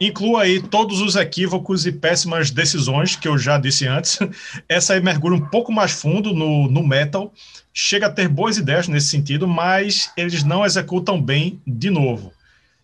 Inclua 0.00 0.42
aí 0.42 0.62
todos 0.62 1.00
os 1.02 1.14
equívocos 1.14 1.84
e 1.84 1.92
péssimas 1.92 2.50
decisões 2.50 3.16
que 3.16 3.28
eu 3.28 3.36
já 3.36 3.58
disse 3.58 3.86
antes. 3.86 4.18
Essa 4.66 4.94
aí 4.94 5.00
mergulha 5.00 5.36
um 5.36 5.46
pouco 5.46 5.70
mais 5.70 5.92
fundo 5.92 6.32
no, 6.32 6.68
no 6.68 6.82
metal, 6.82 7.32
chega 7.72 8.06
a 8.06 8.10
ter 8.10 8.26
boas 8.26 8.56
ideias 8.56 8.88
nesse 8.88 9.08
sentido, 9.08 9.46
mas 9.46 10.10
eles 10.16 10.42
não 10.42 10.64
executam 10.64 11.20
bem 11.20 11.60
de 11.66 11.90
novo. 11.90 12.32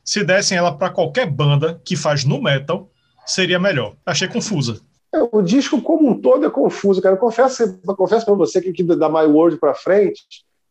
Se 0.05 0.22
dessem 0.22 0.59
ela 0.59 0.76
para 0.76 0.90
qualquer 0.90 1.26
banda 1.26 1.81
que 1.85 1.96
faz 1.96 2.24
no 2.24 2.40
metal, 2.40 2.88
seria 3.24 3.59
melhor. 3.59 3.94
Achei 4.05 4.29
confusa. 4.29 4.81
É, 5.12 5.18
o 5.33 5.40
disco 5.40 5.81
como 5.81 6.11
um 6.11 6.20
todo 6.20 6.44
é 6.44 6.50
confuso, 6.50 7.00
cara. 7.00 7.14
Eu 7.14 7.18
confesso, 7.18 7.79
confesso 7.96 8.26
para 8.26 8.35
você 8.35 8.61
que 8.61 8.83
da 8.83 9.09
My 9.09 9.24
World 9.24 9.57
para 9.57 9.74
frente, 9.74 10.22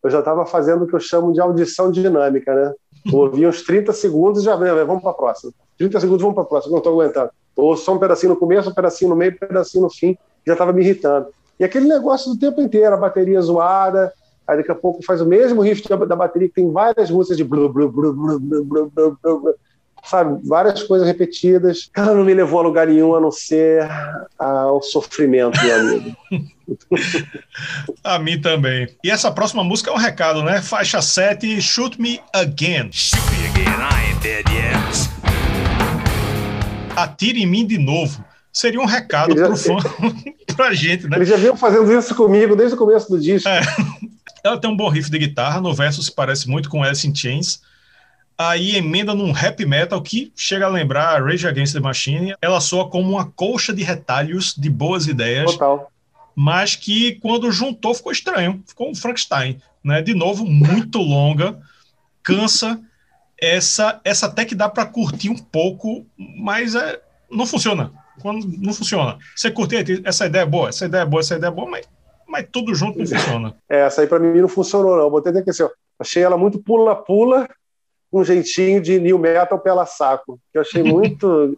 eu 0.03 0.12
já 0.12 0.19
estava 0.19 0.45
fazendo 0.45 0.84
o 0.84 0.88
que 0.88 0.93
eu 0.93 0.99
chamo 0.99 1.34
de 1.34 1.41
audição 1.41 1.91
dinâmica, 1.91 2.53
né? 2.53 2.73
Eu 3.05 3.17
ouvi 3.17 3.47
uns 3.47 3.63
30 3.63 3.91
segundos 3.93 4.43
e 4.43 4.45
já 4.45 4.55
vamos 4.55 5.01
para 5.01 5.12
a 5.12 5.15
próxima. 5.15 5.51
30 5.77 5.99
segundos, 5.99 6.21
vamos 6.21 6.35
para 6.35 6.43
a 6.43 6.47
próxima, 6.47 6.71
não 6.71 6.77
estou 6.79 6.99
aguentando. 6.99 7.29
Ou 7.55 7.75
só 7.77 7.93
um 7.93 7.99
pedacinho 7.99 8.33
no 8.33 8.39
começo, 8.39 8.69
um 8.69 8.73
pedacinho 8.73 9.09
no 9.09 9.15
meio, 9.15 9.33
um 9.33 9.47
pedacinho 9.47 9.83
no 9.83 9.89
fim, 9.89 10.17
já 10.45 10.53
estava 10.53 10.73
me 10.73 10.81
irritando. 10.81 11.27
E 11.59 11.63
aquele 11.63 11.88
negócio 11.88 12.31
do 12.31 12.39
tempo 12.39 12.61
inteiro, 12.61 12.93
a 12.93 12.97
bateria 12.97 13.41
zoada, 13.41 14.13
aí 14.47 14.57
daqui 14.57 14.71
a 14.71 14.75
pouco 14.75 15.03
faz 15.03 15.21
o 15.21 15.25
mesmo 15.25 15.61
riff 15.61 15.88
da 15.88 16.15
bateria, 16.15 16.49
que 16.49 16.55
tem 16.55 16.71
várias 16.71 17.09
músicas 17.09 17.38
de 17.38 17.43
blu, 17.43 17.71
blu, 17.71 17.89
blu, 17.89 18.13
blu, 18.13 18.39
blu, 18.39 18.63
blu, 18.63 18.91
blu, 18.91 19.17
blu, 19.21 19.55
sabe, 20.03 20.39
várias 20.47 20.83
coisas 20.83 21.07
repetidas. 21.07 21.89
Ela 21.95 22.13
não 22.13 22.23
me 22.23 22.33
levou 22.33 22.59
a 22.59 22.63
lugar 22.63 22.88
nenhum 22.88 23.15
a 23.15 23.21
não 23.21 23.31
ser 23.31 23.88
ao 24.38 24.81
sofrimento, 24.81 25.59
meu 25.63 25.79
amigo. 25.79 26.17
a 28.03 28.19
mim 28.19 28.39
também. 28.39 28.88
E 29.03 29.09
essa 29.09 29.31
próxima 29.31 29.63
música 29.63 29.91
é 29.91 29.93
um 29.93 29.97
recado, 29.97 30.43
né? 30.43 30.61
Faixa 30.61 31.01
7, 31.01 31.61
Shoot 31.61 31.99
Me 31.99 32.21
Again. 32.33 32.89
Shoot 32.91 33.21
me 33.31 33.47
again, 33.47 33.79
I 33.79 34.11
ain't 34.11 34.21
dead 34.21 34.45
yet. 34.49 35.44
Atire 36.95 37.41
em 37.41 37.45
mim 37.45 37.65
de 37.65 37.77
novo. 37.77 38.23
Seria 38.51 38.79
um 38.79 38.86
recado 38.86 39.38
já, 39.38 39.47
pro 39.47 39.58
fã, 39.58 39.75
pra 40.55 40.73
gente, 40.73 41.08
né? 41.08 41.17
Eles 41.17 41.27
já 41.27 41.36
vinham 41.36 41.58
fazendo 41.58 41.91
isso 41.91 42.15
comigo 42.15 42.55
desde 42.55 42.75
o 42.75 42.77
começo 42.77 43.10
do 43.10 43.19
disco. 43.19 43.49
É. 43.49 43.62
Ela 44.43 44.58
tem 44.58 44.69
um 44.69 44.77
bom 44.77 44.88
riff 44.88 45.10
de 45.10 45.17
guitarra, 45.17 45.60
no 45.60 45.73
verso 45.73 46.01
se 46.01 46.12
parece 46.12 46.47
muito 46.47 46.69
com 46.69 46.84
Alice 46.84 47.05
in 47.05 47.13
Chains, 47.13 47.62
aí 48.38 48.75
emenda 48.75 49.13
num 49.13 49.31
rap 49.31 49.65
metal 49.65 50.01
que 50.01 50.31
chega 50.36 50.67
a 50.67 50.69
lembrar 50.69 51.21
Rage 51.21 51.47
Against 51.47 51.73
the 51.73 51.79
Machine. 51.79 52.36
Ela 52.41 52.62
soa 52.62 52.88
como 52.89 53.12
uma 53.12 53.25
colcha 53.25 53.73
de 53.73 53.84
retalhos 53.84 54.53
de 54.55 54.69
boas 54.69 55.08
ideias. 55.08 55.51
Total. 55.51 55.91
Mas 56.36 56.75
que 56.75 57.13
quando 57.21 57.51
juntou 57.51 57.93
ficou 57.93 58.12
estranho, 58.12 58.63
ficou 58.67 58.89
um 58.89 58.95
Frankenstein, 58.95 59.62
né? 59.84 60.01
De 60.01 60.13
novo, 60.13 60.45
muito 60.45 60.99
longa, 60.99 61.58
cansa. 62.21 62.79
Essa, 63.39 63.99
essa 64.03 64.27
até 64.27 64.45
que 64.45 64.55
dá 64.55 64.69
para 64.69 64.85
curtir 64.85 65.29
um 65.29 65.37
pouco, 65.37 66.05
mas 66.17 66.75
é, 66.75 67.01
não 67.29 67.45
funciona. 67.45 67.91
Quando 68.21 68.47
não 68.59 68.73
funciona. 68.73 69.17
Você 69.35 69.51
curtir, 69.51 70.01
essa 70.05 70.25
ideia 70.25 70.43
é 70.43 70.45
boa, 70.45 70.69
essa 70.69 70.85
ideia 70.85 71.01
é 71.01 71.05
boa, 71.05 71.19
essa 71.19 71.35
ideia 71.35 71.49
é 71.49 71.53
boa, 71.53 71.69
mas, 71.69 71.87
mas 72.27 72.47
tudo 72.51 72.73
junto 72.73 72.97
não 72.99 73.05
funciona. 73.05 73.55
É, 73.69 73.81
essa 73.81 74.01
aí 74.01 74.07
para 74.07 74.19
mim 74.19 74.39
não 74.39 74.47
funcionou, 74.47 74.95
não. 74.95 75.09
Botei 75.09 75.37
aqui 75.37 75.49
assim, 75.49 75.63
ó, 75.63 75.69
achei 75.99 76.23
ela 76.23 76.37
muito 76.37 76.59
pula-pula, 76.59 77.47
um 78.11 78.23
jeitinho 78.23 78.81
de 78.81 78.99
new 78.99 79.19
metal 79.19 79.59
pela 79.59 79.85
saco, 79.85 80.39
que 80.51 80.57
eu 80.57 80.61
achei 80.61 80.81
muito 80.83 81.57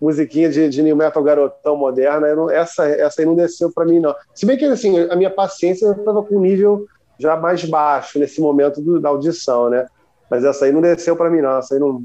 musiquinha 0.00 0.48
de, 0.48 0.68
de 0.68 0.82
new 0.82 0.94
metal 0.94 1.22
garotão 1.22 1.76
moderna. 1.76 2.34
Não, 2.34 2.50
essa, 2.50 2.86
essa 2.86 3.22
aí 3.22 3.26
não 3.26 3.34
desceu 3.34 3.72
para 3.72 3.84
mim, 3.84 3.98
não. 3.98 4.14
Se 4.34 4.46
bem 4.46 4.56
que 4.56 4.64
assim, 4.64 4.98
a 5.10 5.16
minha 5.16 5.30
paciência 5.30 5.90
estava 5.90 6.22
com 6.22 6.36
um 6.36 6.40
nível 6.40 6.86
já 7.18 7.36
mais 7.36 7.64
baixo 7.64 8.18
nesse 8.18 8.40
momento 8.40 8.80
do, 8.80 9.00
da 9.00 9.08
audição, 9.08 9.70
né? 9.70 9.86
Mas 10.30 10.44
essa 10.44 10.64
aí 10.64 10.72
não 10.72 10.80
desceu 10.80 11.16
para 11.16 11.30
mim, 11.30 11.40
não. 11.40 11.58
Essa 11.58 11.74
aí 11.74 11.80
não. 11.80 12.04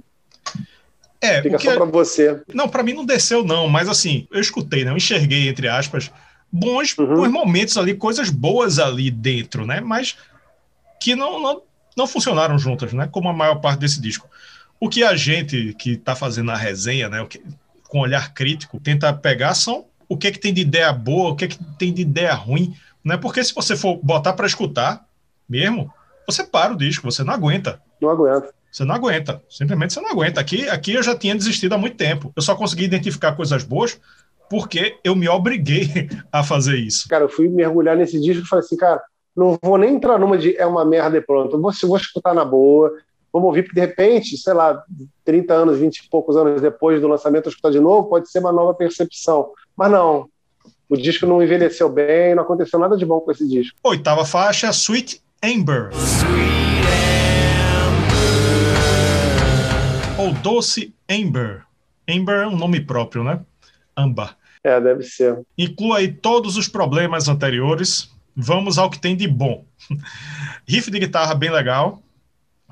É, 1.19 1.41
Fica 1.41 1.59
só 1.59 1.75
para 1.75 1.85
você. 1.85 2.41
Não, 2.53 2.67
para 2.67 2.83
mim 2.83 2.93
não 2.93 3.05
desceu, 3.05 3.43
não. 3.43 3.67
Mas 3.67 3.87
assim, 3.87 4.27
eu 4.31 4.39
escutei, 4.39 4.83
né? 4.83 4.91
Eu 4.91 4.97
enxerguei, 4.97 5.47
entre 5.47 5.67
aspas, 5.67 6.11
bons, 6.51 6.97
uhum. 6.97 7.15
bons 7.15 7.29
momentos 7.29 7.77
ali, 7.77 7.93
coisas 7.93 8.29
boas 8.29 8.79
ali 8.79 9.11
dentro, 9.11 9.65
né? 9.65 9.79
Mas 9.79 10.17
que 10.99 11.15
não, 11.15 11.39
não 11.39 11.61
não 11.95 12.07
funcionaram 12.07 12.57
juntas, 12.57 12.93
né? 12.93 13.07
Como 13.11 13.29
a 13.29 13.33
maior 13.33 13.55
parte 13.55 13.79
desse 13.79 13.99
disco. 13.99 14.27
O 14.79 14.89
que 14.89 15.03
a 15.03 15.15
gente 15.15 15.75
que 15.77 15.91
está 15.91 16.15
fazendo 16.15 16.51
a 16.51 16.55
resenha, 16.55 17.09
né, 17.09 17.25
que, 17.29 17.41
com 17.87 17.99
olhar 17.99 18.33
crítico, 18.33 18.79
tenta 18.79 19.13
pegar 19.13 19.53
são 19.53 19.85
o 20.07 20.17
que 20.17 20.27
é 20.27 20.31
que 20.31 20.39
tem 20.39 20.53
de 20.53 20.61
ideia 20.61 20.91
boa, 20.91 21.31
o 21.31 21.35
que 21.35 21.45
é 21.45 21.47
que 21.47 21.63
tem 21.77 21.93
de 21.93 22.01
ideia 22.01 22.33
ruim, 22.33 22.75
Né? 23.03 23.17
Porque 23.17 23.43
se 23.43 23.53
você 23.53 23.75
for 23.75 23.97
botar 24.03 24.33
para 24.33 24.45
escutar 24.45 25.05
mesmo, 25.47 25.91
você 26.25 26.43
para 26.43 26.73
o 26.73 26.77
disco, 26.77 27.09
você 27.09 27.23
não 27.23 27.33
aguenta. 27.33 27.81
Não 28.01 28.09
aguenta. 28.09 28.53
Você 28.71 28.85
não 28.85 28.95
aguenta. 28.95 29.43
Simplesmente 29.49 29.93
você 29.93 30.01
não 30.01 30.11
aguenta. 30.11 30.39
Aqui, 30.39 30.67
aqui 30.69 30.93
eu 30.93 31.03
já 31.03 31.15
tinha 31.15 31.35
desistido 31.35 31.73
há 31.73 31.77
muito 31.77 31.97
tempo. 31.97 32.31
Eu 32.35 32.41
só 32.41 32.55
consegui 32.55 32.85
identificar 32.85 33.33
coisas 33.33 33.63
boas 33.63 33.99
porque 34.49 34.97
eu 35.03 35.15
me 35.15 35.27
obriguei 35.27 36.09
a 36.31 36.43
fazer 36.43 36.77
isso. 36.77 37.07
Cara, 37.09 37.25
eu 37.25 37.29
fui 37.29 37.47
mergulhar 37.49 37.95
nesse 37.95 38.19
disco 38.19 38.43
e 38.43 38.47
falei 38.47 38.65
assim, 38.65 38.77
cara, 38.77 39.01
não 39.35 39.57
vou 39.61 39.77
nem 39.77 39.95
entrar 39.95 40.17
numa 40.17 40.37
de 40.37 40.55
é 40.57 40.65
uma 40.65 40.85
merda 40.85 41.17
e 41.17 41.21
pronto. 41.21 41.55
Eu 41.55 41.61
vou, 41.61 41.71
vou 41.83 41.97
escutar 41.97 42.33
na 42.33 42.45
boa, 42.45 42.91
vamos 43.31 43.47
ouvir, 43.47 43.63
porque 43.63 43.79
de 43.79 43.85
repente, 43.85 44.37
sei 44.37 44.53
lá, 44.53 44.81
30 45.25 45.53
anos, 45.53 45.77
20 45.77 45.97
e 45.97 46.09
poucos 46.09 46.35
anos 46.35 46.61
depois 46.61 47.01
do 47.01 47.07
lançamento, 47.07 47.45
eu 47.45 47.49
escutar 47.49 47.71
de 47.71 47.79
novo, 47.79 48.09
pode 48.09 48.29
ser 48.29 48.39
uma 48.39 48.51
nova 48.51 48.73
percepção. 48.73 49.51
Mas 49.75 49.91
não, 49.91 50.27
o 50.89 50.97
disco 50.97 51.25
não 51.25 51.41
envelheceu 51.41 51.89
bem, 51.89 52.35
não 52.35 52.43
aconteceu 52.43 52.79
nada 52.79 52.97
de 52.97 53.05
bom 53.05 53.19
com 53.21 53.31
esse 53.31 53.47
disco. 53.47 53.77
Oitava 53.83 54.25
faixa, 54.25 54.69
Sweet 54.69 55.21
Amber. 55.43 55.89
Sweet 55.93 56.60
Ou 60.21 60.31
Doce 60.33 60.93
Amber. 61.09 61.63
Amber 62.07 62.41
é 62.41 62.47
um 62.47 62.55
nome 62.55 62.79
próprio, 62.79 63.23
né? 63.23 63.39
Amba. 63.97 64.35
É, 64.63 64.79
deve 64.79 65.01
ser. 65.01 65.41
Inclua 65.57 65.97
aí 65.97 66.09
todos 66.13 66.57
os 66.57 66.67
problemas 66.67 67.27
anteriores. 67.27 68.11
Vamos 68.35 68.77
ao 68.77 68.87
que 68.87 68.99
tem 68.99 69.15
de 69.15 69.27
bom. 69.27 69.65
Riff 70.69 70.91
de 70.91 70.99
guitarra 70.99 71.33
bem 71.33 71.49
legal. 71.49 72.03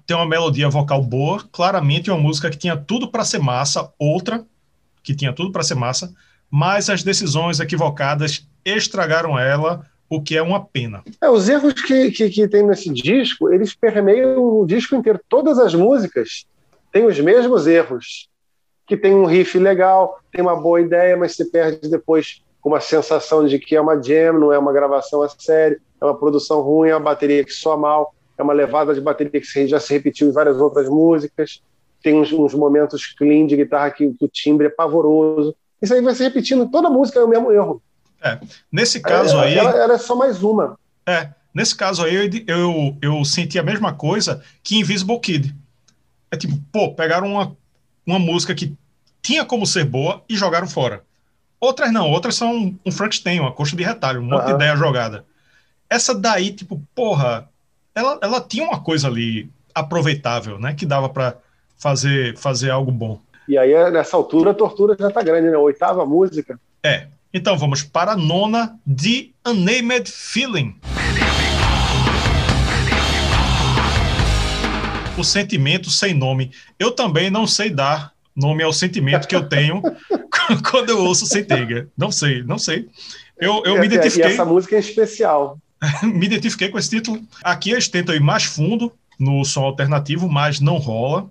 Tem 0.05 0.15
uma 0.15 0.27
melodia 0.27 0.69
vocal 0.69 1.01
boa. 1.01 1.43
Claramente 1.51 2.11
uma 2.11 2.19
música 2.19 2.51
que 2.51 2.57
tinha 2.57 2.77
tudo 2.77 3.09
para 3.09 3.25
ser 3.25 3.39
massa. 3.39 3.91
Outra 3.97 4.45
que 5.01 5.15
tinha 5.15 5.33
tudo 5.33 5.51
para 5.51 5.63
ser 5.63 5.73
massa. 5.73 6.13
Mas 6.51 6.87
as 6.87 7.01
decisões 7.01 7.59
equivocadas 7.59 8.47
estragaram 8.63 9.39
ela, 9.39 9.87
o 10.07 10.21
que 10.21 10.37
é 10.37 10.41
uma 10.43 10.63
pena. 10.63 11.01
É, 11.19 11.27
os 11.27 11.49
erros 11.49 11.73
que, 11.73 12.11
que, 12.11 12.29
que 12.29 12.47
tem 12.47 12.61
nesse 12.61 12.93
disco, 12.93 13.51
eles 13.51 13.73
permeiam 13.73 14.37
o 14.37 14.67
disco 14.67 14.95
inteiro. 14.95 15.19
Todas 15.27 15.57
as 15.57 15.73
músicas 15.73 16.45
têm 16.91 17.05
os 17.05 17.19
mesmos 17.19 17.67
erros 17.67 18.29
que 18.85 18.97
tem 18.97 19.13
um 19.13 19.25
riff 19.25 19.57
legal, 19.59 20.19
tem 20.31 20.41
uma 20.41 20.59
boa 20.59 20.81
ideia, 20.81 21.15
mas 21.15 21.35
se 21.35 21.45
perde 21.45 21.87
depois 21.89 22.41
com 22.59 22.69
uma 22.69 22.81
sensação 22.81 23.45
de 23.45 23.59
que 23.59 23.75
é 23.75 23.81
uma 23.81 24.01
jam, 24.01 24.39
não 24.39 24.51
é 24.51 24.57
uma 24.57 24.73
gravação 24.73 25.21
a 25.21 25.29
sério, 25.29 25.79
é 26.01 26.05
uma 26.05 26.17
produção 26.17 26.61
ruim, 26.61 26.89
é 26.89 26.95
uma 26.95 27.03
bateria 27.03 27.43
que 27.43 27.53
soa 27.53 27.77
mal, 27.77 28.13
é 28.37 28.41
uma 28.41 28.53
levada 28.53 28.93
de 28.93 28.99
bateria 28.99 29.39
que 29.39 29.67
já 29.67 29.79
se 29.79 29.93
repetiu 29.93 30.27
em 30.27 30.31
várias 30.31 30.57
outras 30.57 30.89
músicas, 30.89 31.61
tem 32.01 32.15
uns, 32.15 32.31
uns 32.31 32.53
momentos 32.53 33.05
clean 33.05 33.45
de 33.45 33.55
guitarra 33.55 33.91
que, 33.91 34.11
que, 34.13 34.25
o 34.25 34.27
timbre 34.27 34.67
é 34.67 34.69
pavoroso. 34.69 35.55
Isso 35.81 35.93
aí 35.93 36.01
vai 36.01 36.15
se 36.15 36.23
repetindo, 36.23 36.69
toda 36.69 36.89
música 36.89 37.19
é 37.19 37.23
o 37.23 37.27
mesmo 37.27 37.51
erro. 37.51 37.81
É, 38.21 38.39
nesse 38.71 38.99
caso 38.99 39.37
aí. 39.37 39.57
Ela, 39.57 39.71
ela, 39.71 39.93
é 39.93 39.97
só 39.97 40.15
mais 40.15 40.41
uma. 40.41 40.77
É, 41.05 41.29
nesse 41.53 41.75
caso 41.75 42.03
aí 42.03 42.15
eu, 42.15 42.29
eu, 42.47 42.97
eu 43.01 43.25
senti 43.25 43.59
a 43.59 43.63
mesma 43.63 43.93
coisa 43.93 44.41
que 44.63 44.77
Invisible 44.79 45.19
Kid. 45.19 45.55
É 46.31 46.37
tipo, 46.37 46.59
pô, 46.71 46.93
pegaram 46.93 47.27
uma 47.27 47.55
uma 48.09 48.19
música 48.19 48.55
que 48.55 48.73
tinha 49.21 49.45
como 49.45 49.65
ser 49.65 49.85
boa 49.85 50.23
e 50.27 50.35
jogaram 50.35 50.67
fora. 50.67 51.03
Outras 51.59 51.91
não, 51.91 52.09
outras 52.09 52.35
são 52.35 52.75
um 52.85 52.91
Frankenstein, 52.91 53.39
uma 53.39 53.51
coxa 53.51 53.75
de 53.75 53.83
retalho, 53.83 54.21
um 54.21 54.25
monte 54.25 54.41
uhum. 54.41 54.47
de 54.47 54.53
ideia 54.53 54.75
jogada. 54.75 55.25
Essa 55.89 56.15
daí, 56.15 56.51
tipo, 56.51 56.81
porra, 56.95 57.49
ela, 57.93 58.17
ela 58.21 58.41
tinha 58.41 58.63
uma 58.63 58.79
coisa 58.79 59.07
ali 59.07 59.49
aproveitável, 59.75 60.57
né? 60.57 60.73
Que 60.73 60.85
dava 60.85 61.09
para 61.09 61.35
fazer, 61.77 62.37
fazer 62.37 62.69
algo 62.69 62.91
bom. 62.91 63.19
E 63.47 63.57
aí, 63.57 63.91
nessa 63.91 64.15
altura, 64.15 64.51
a 64.51 64.53
tortura 64.53 64.95
já 64.97 65.11
tá 65.11 65.21
grande, 65.21 65.49
né? 65.49 65.57
Oitava 65.57 66.05
música. 66.05 66.59
É. 66.83 67.07
Então 67.31 67.57
vamos 67.57 67.83
para 67.83 68.13
a 68.13 68.17
nona 68.17 68.79
de 68.85 69.31
Unnamed 69.45 70.09
Feeling. 70.09 70.75
O 75.19 75.23
sentimento 75.23 75.89
sem 75.89 76.13
nome. 76.13 76.51
Eu 76.77 76.91
também 76.91 77.29
não 77.29 77.45
sei 77.45 77.69
dar 77.69 78.13
nome 78.35 78.63
ao 78.63 78.71
sentimento 78.71 79.27
que 79.27 79.35
eu 79.35 79.47
tenho 79.47 79.81
quando 80.69 80.89
eu 80.89 81.03
ouço 81.03 81.25
Sentenga. 81.25 81.87
Não 81.97 82.11
sei, 82.11 82.43
não 82.43 82.57
sei. 82.57 82.87
Eu, 83.37 83.63
eu 83.65 83.75
e, 83.75 83.79
me 83.79 83.85
identifiquei. 83.85 84.31
E 84.31 84.33
essa 84.33 84.45
música 84.45 84.75
é 84.75 84.79
especial. 84.79 85.57
me 86.03 86.25
identifiquei 86.25 86.69
com 86.69 86.77
esse 86.77 86.89
título. 86.89 87.21
Aqui 87.43 87.71
eles 87.71 87.87
tentam 87.87 88.15
ir 88.15 88.21
mais 88.21 88.43
fundo 88.43 88.91
no 89.19 89.43
som 89.43 89.63
alternativo, 89.63 90.29
mas 90.29 90.59
não 90.59 90.77
rola. 90.77 91.29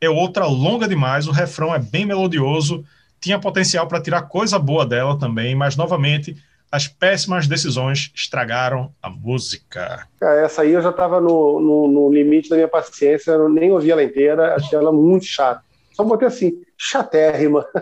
É 0.00 0.08
outra 0.08 0.46
longa 0.46 0.86
demais, 0.86 1.26
o 1.26 1.32
refrão 1.32 1.74
é 1.74 1.78
bem 1.78 2.04
melodioso, 2.04 2.84
tinha 3.18 3.38
potencial 3.38 3.86
para 3.86 4.00
tirar 4.00 4.22
coisa 4.22 4.58
boa 4.58 4.84
dela 4.84 5.18
também, 5.18 5.54
mas 5.54 5.74
novamente 5.74 6.36
as 6.70 6.88
péssimas 6.88 7.46
decisões 7.46 8.10
estragaram 8.14 8.92
a 9.02 9.08
música. 9.08 10.06
É, 10.20 10.44
essa 10.44 10.62
aí 10.62 10.72
eu 10.72 10.82
já 10.82 10.90
estava 10.90 11.20
no, 11.20 11.60
no, 11.60 11.88
no, 11.88 12.12
limite 12.12 12.48
da 12.48 12.56
minha 12.56 12.68
paciência, 12.68 13.32
eu 13.32 13.48
nem 13.48 13.72
ouvi 13.72 13.90
ela 13.90 14.02
inteira, 14.02 14.54
achei 14.54 14.78
ela 14.78 14.92
muito 14.92 15.26
chata. 15.26 15.62
Só 15.92 16.04
botei 16.04 16.28
assim, 16.28 16.62
chatérrima. 16.76 17.64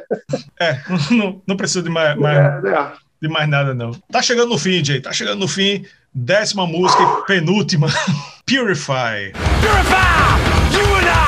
É, 0.60 0.78
não, 1.10 1.42
não 1.46 1.56
precisa 1.56 1.82
de 1.82 1.90
mais, 1.90 2.16
mais 2.16 2.38
é, 2.64 2.68
é. 2.68 2.92
de 3.20 3.28
mais 3.28 3.48
nada, 3.48 3.74
não. 3.74 3.92
Tá 4.10 4.22
chegando 4.22 4.50
no 4.50 4.58
fim, 4.58 4.84
Jay, 4.84 5.00
tá 5.00 5.12
chegando 5.12 5.40
no 5.40 5.48
fim. 5.48 5.84
Décima 6.14 6.64
música 6.64 7.02
e 7.02 7.26
penúltima, 7.26 7.88
Purify. 8.46 9.32
Purify! 9.60 10.14
Purify! 10.72 11.24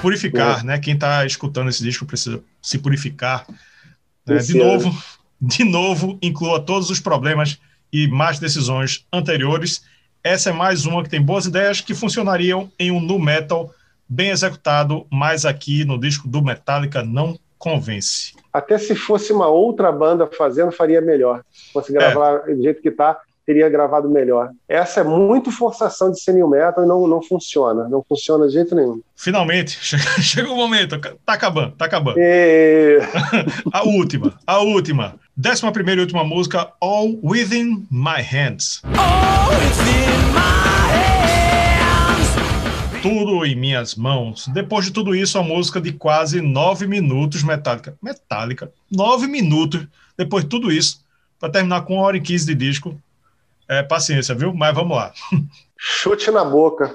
Purificar, 0.00 0.64
né? 0.64 0.78
Quem 0.78 0.96
tá 0.96 1.26
escutando 1.26 1.68
esse 1.68 1.82
disco 1.82 2.06
precisa 2.06 2.40
se 2.62 2.78
purificar. 2.78 3.44
Né? 4.26 4.38
De 4.38 4.56
novo, 4.56 4.96
de 5.40 5.64
novo, 5.64 6.18
inclua 6.22 6.60
todos 6.60 6.90
os 6.90 7.00
problemas 7.00 7.58
e 7.92 8.08
más 8.08 8.38
decisões 8.38 9.06
anteriores. 9.12 9.84
Essa 10.22 10.50
é 10.50 10.52
mais 10.52 10.86
uma 10.86 11.02
que 11.02 11.08
tem 11.08 11.22
boas 11.22 11.46
ideias 11.46 11.80
que 11.80 11.94
funcionariam 11.94 12.70
em 12.78 12.90
um 12.90 13.00
nu 13.00 13.18
metal 13.18 13.70
bem 14.08 14.30
executado, 14.30 15.06
mas 15.10 15.44
aqui 15.44 15.84
no 15.84 15.98
disco 15.98 16.28
do 16.28 16.42
Metallica 16.42 17.02
não 17.02 17.38
convence. 17.58 18.34
Até 18.52 18.78
se 18.78 18.94
fosse 18.94 19.32
uma 19.32 19.48
outra 19.48 19.90
banda 19.90 20.26
fazendo, 20.26 20.70
faria 20.72 21.00
melhor. 21.00 21.42
Se 21.50 21.72
fosse 21.72 21.92
gravar 21.92 22.48
é. 22.48 22.54
do 22.54 22.62
jeito 22.62 22.80
que 22.80 22.88
está, 22.88 23.20
teria 23.46 23.68
gravado 23.68 24.10
melhor. 24.10 24.50
Essa 24.68 25.00
é 25.00 25.04
muito 25.04 25.52
forçação 25.52 26.10
de 26.10 26.20
ser 26.20 26.32
new 26.32 26.48
metal 26.48 26.84
e 26.84 26.86
não, 26.86 27.06
não 27.06 27.22
funciona. 27.22 27.88
Não 27.88 28.04
funciona 28.06 28.48
de 28.48 28.54
jeito 28.54 28.74
nenhum. 28.74 29.00
Finalmente, 29.14 29.78
chegou 30.20 30.54
o 30.54 30.56
momento. 30.56 30.98
Tá 31.24 31.32
acabando, 31.32 31.76
tá 31.76 31.84
acabando. 31.84 32.18
E... 32.18 32.98
a 33.72 33.84
última, 33.84 34.34
a 34.44 34.58
última. 34.58 35.14
Décima 35.36 35.70
primeira 35.70 36.00
e 36.00 36.04
última 36.04 36.24
música, 36.24 36.72
All 36.80 37.16
Within 37.22 37.86
My 37.90 38.20
Hands. 38.20 38.82
All 38.84 39.50
within 39.50 40.32
my 40.32 40.90
hands. 40.90 42.34
Tudo 43.02 43.46
em 43.46 43.54
minhas 43.54 43.94
mãos. 43.94 44.48
Depois 44.48 44.86
de 44.86 44.90
tudo 44.90 45.14
isso, 45.14 45.38
a 45.38 45.42
música 45.42 45.80
de 45.80 45.92
quase 45.92 46.40
nove 46.40 46.88
minutos, 46.88 47.44
metálica. 47.44 47.94
Metálica. 48.02 48.72
Nove 48.90 49.28
minutos. 49.28 49.86
Depois 50.18 50.42
de 50.42 50.50
tudo 50.50 50.72
isso, 50.72 51.06
para 51.38 51.50
terminar 51.50 51.82
com 51.82 51.94
uma 51.94 52.02
hora 52.02 52.16
e 52.16 52.20
quinze 52.20 52.46
de 52.46 52.54
disco, 52.54 52.98
é, 53.68 53.82
paciência, 53.82 54.34
viu? 54.34 54.54
Mas 54.54 54.74
vamos 54.74 54.96
lá. 54.96 55.12
Chute 55.76 56.30
na 56.30 56.44
boca. 56.44 56.94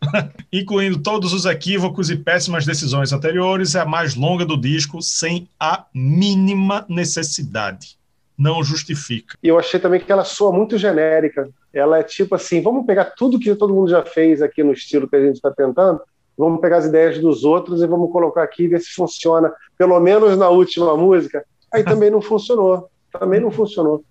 Incluindo 0.52 0.98
todos 1.02 1.32
os 1.32 1.44
equívocos 1.44 2.10
e 2.10 2.16
péssimas 2.16 2.66
decisões 2.66 3.12
anteriores, 3.12 3.74
é 3.74 3.80
a 3.80 3.86
mais 3.86 4.14
longa 4.14 4.44
do 4.44 4.56
disco, 4.56 5.00
sem 5.00 5.48
a 5.58 5.84
mínima 5.94 6.84
necessidade. 6.88 7.96
Não 8.36 8.64
justifica. 8.64 9.36
E 9.42 9.48
eu 9.48 9.58
achei 9.58 9.78
também 9.78 10.00
que 10.00 10.10
ela 10.10 10.24
soa 10.24 10.52
muito 10.52 10.78
genérica. 10.78 11.48
Ela 11.72 11.98
é 11.98 12.02
tipo 12.02 12.34
assim: 12.34 12.62
vamos 12.62 12.86
pegar 12.86 13.06
tudo 13.16 13.38
que 13.38 13.54
todo 13.54 13.74
mundo 13.74 13.90
já 13.90 14.04
fez 14.04 14.42
aqui 14.42 14.64
no 14.64 14.72
estilo 14.72 15.08
que 15.08 15.16
a 15.16 15.24
gente 15.24 15.36
está 15.36 15.50
tentando, 15.50 16.00
vamos 16.36 16.60
pegar 16.60 16.78
as 16.78 16.86
ideias 16.86 17.18
dos 17.18 17.44
outros 17.44 17.82
e 17.82 17.86
vamos 17.86 18.10
colocar 18.10 18.42
aqui 18.42 18.64
e 18.64 18.68
ver 18.68 18.80
se 18.80 18.92
funciona. 18.92 19.52
Pelo 19.78 19.98
menos 20.00 20.36
na 20.36 20.48
última 20.48 20.96
música. 20.96 21.44
Aí 21.72 21.84
também 21.84 22.10
não 22.10 22.20
funcionou. 22.20 22.90
Também 23.12 23.40
não 23.40 23.50
funcionou 23.50 24.02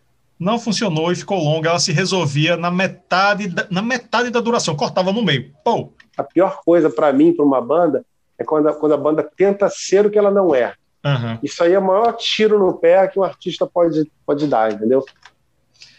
não 0.42 0.58
funcionou 0.58 1.12
e 1.12 1.16
ficou 1.16 1.38
longa. 1.38 1.70
Ela 1.70 1.80
se 1.80 1.92
resolvia 1.92 2.58
na 2.58 2.72
metade 2.72 3.48
da, 3.48 3.68
na 3.70 3.82
metade 3.82 4.32
da 4.32 4.40
duração, 4.40 4.76
cortava 4.76 5.14
no 5.14 5.24
meio. 5.24 5.54
Pô. 5.64 5.94
A 6.18 6.24
pior 6.24 6.62
coisa 6.66 6.90
para 6.90 7.14
mim, 7.14 7.32
para 7.32 7.46
uma 7.46 7.62
banda, 7.62 8.04
é 8.40 8.44
quando 8.44 8.68
a, 8.68 8.74
quando 8.74 8.94
a 8.94 8.98
banda 8.98 9.30
tenta 9.38 9.70
ser 9.70 10.04
o 10.04 10.10
que 10.10 10.18
ela 10.18 10.32
não 10.32 10.56
é. 10.56 10.74
Uhum. 11.06 11.38
Isso 11.44 11.64
aí 11.64 11.74
é 11.74 11.80
o 11.80 11.86
maior 11.86 12.14
tiro 12.14 12.58
no 12.58 12.74
pé 12.74 13.08
que 13.08 13.20
um 13.20 13.24
artista 13.24 13.68
pode, 13.68 14.12
pode 14.26 14.48
dar, 14.48 14.74
entendeu? 14.74 15.06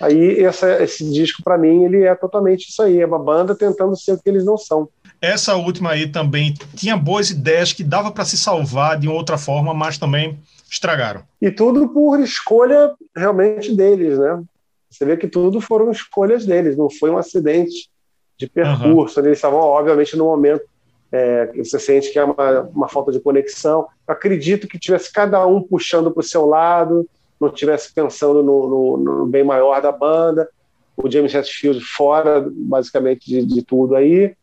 Aí 0.01 0.43
essa, 0.43 0.83
esse 0.83 1.09
disco, 1.09 1.43
para 1.45 1.57
mim, 1.57 1.85
ele 1.85 2.03
é 2.03 2.15
totalmente 2.17 2.69
isso 2.69 2.83
aí. 2.83 3.01
É 3.01 3.07
uma 3.07 3.21
banda 3.21 3.55
tentando 3.55 3.97
ser 3.97 4.13
o 4.13 4.19
que 4.19 4.29
eles 4.29 4.45
não 4.45 4.59
são. 4.59 4.89
Essa 5.21 5.55
última 5.55 5.91
aí 5.91 6.09
também 6.09 6.53
tinha 6.75 6.97
boas 6.97 7.31
ideias 7.31 7.73
que 7.73 7.85
dava 7.85 8.11
para 8.11 8.25
se 8.25 8.37
salvar 8.37 8.99
de 8.99 9.09
outra 9.09 9.39
forma, 9.39 9.73
mas 9.73 9.99
também 9.99 10.41
estragaram. 10.73 11.23
E 11.41 11.51
tudo 11.51 11.89
por 11.91 12.19
escolha 12.21 12.95
realmente 13.15 13.75
deles, 13.77 14.19
né? 14.19 14.43
Você 14.89 15.05
vê 15.05 15.19
que 15.19 15.29
tudo 15.29 15.61
foram 15.61 15.91
escolhas 15.91 16.47
deles, 16.47 16.77
não 16.77 16.89
foi 16.89 17.11
um 17.11 17.19
acidente 17.19 17.91
de 18.39 18.49
percurso. 18.49 19.21
Uhum. 19.21 19.27
Eles 19.27 19.39
estavam, 19.39 19.61
obviamente, 19.61 20.17
no 20.17 20.25
momento 20.25 20.65
é, 21.11 21.47
que 21.49 21.63
você 21.63 21.79
sente 21.79 22.11
que 22.11 22.19
é 22.19 22.25
uma, 22.25 22.61
uma 22.75 22.89
falta 22.89 23.13
de 23.13 23.21
conexão. 23.21 23.87
Eu 24.09 24.15
acredito 24.15 24.67
que 24.67 24.79
tivesse 24.79 25.13
cada 25.13 25.47
um 25.47 25.63
puxando 25.63 26.11
para 26.11 26.21
o 26.21 26.25
seu 26.25 26.47
lado, 26.47 27.07
não 27.39 27.49
estivesse 27.49 27.93
pensando 27.93 28.43
no, 28.43 28.69
no, 28.69 28.97
no, 28.97 29.27
bem 29.27 29.45
maior 29.45 29.81
da 29.83 29.93
banda. 29.93 30.49
O 30.97 31.11
James 31.11 31.35
Hetfield 31.35 31.81
fora, 31.85 32.47
basicamente, 32.51 33.27
de, 33.27 33.45
de 33.45 33.63
tudo 33.63 33.95
aí. 33.95 34.35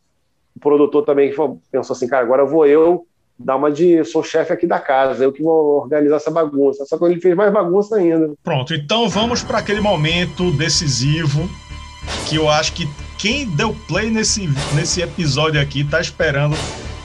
O 0.55 0.59
produtor 0.59 1.05
também 1.05 1.33
pensou 1.71 1.95
assim, 1.95 2.07
cara, 2.07 2.23
agora 2.23 2.45
vou 2.45 2.67
eu 2.67 3.07
dar 3.39 3.55
uma 3.55 3.71
de 3.71 4.03
sou 4.03 4.21
chefe 4.21 4.51
aqui 4.51 4.67
da 4.67 4.79
casa, 4.79 5.23
eu 5.23 5.31
que 5.31 5.41
vou 5.41 5.77
organizar 5.83 6.17
essa 6.17 6.29
bagunça. 6.29 6.85
Só 6.85 6.97
que 6.97 7.05
ele 7.05 7.21
fez 7.21 7.35
mais 7.35 7.53
bagunça 7.53 7.95
ainda. 7.95 8.33
Pronto, 8.43 8.73
então 8.73 9.07
vamos 9.07 9.41
para 9.41 9.59
aquele 9.59 9.79
momento 9.79 10.51
decisivo 10.51 11.49
que 12.27 12.35
eu 12.35 12.49
acho 12.49 12.73
que 12.73 12.87
quem 13.17 13.47
deu 13.47 13.75
play 13.87 14.09
nesse, 14.09 14.49
nesse 14.75 15.01
episódio 15.01 15.61
aqui 15.61 15.83
tá 15.83 16.01
esperando 16.01 16.55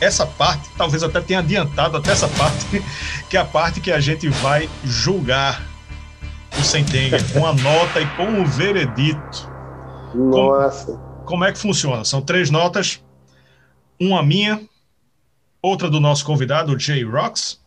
essa 0.01 0.27
parte, 0.27 0.69
talvez 0.77 1.03
até 1.03 1.21
tenha 1.21 1.39
adiantado 1.39 1.97
até 1.97 2.11
essa 2.11 2.29
parte, 2.29 2.67
que 3.31 3.37
é 3.37 3.41
a 3.41 3.45
parte 3.45 3.81
que 3.81 3.93
a 3.93 4.01
gente 4.01 4.29
vai 4.29 4.69
julgar 4.85 5.63
o 6.59 6.63
Sentenger 6.63 7.21
com 7.33 7.47
a 7.47 7.53
nota 7.53 8.01
e 8.01 8.07
com 8.17 8.41
o 8.41 8.47
veredito. 8.47 9.51
Nossa. 10.15 10.93
Como, 10.93 11.25
como 11.25 11.45
é 11.45 11.53
que 11.53 11.59
funciona? 11.59 12.05
São 12.05 12.21
três 12.21 12.51
notas, 12.51 13.03
uma 14.01 14.23
minha, 14.23 14.61
outra 15.65 15.89
do 15.89 15.99
nosso 15.99 16.27
convidado, 16.27 16.75
o 16.75 16.79
Jay 16.79 17.03
Rocks, 17.03 17.59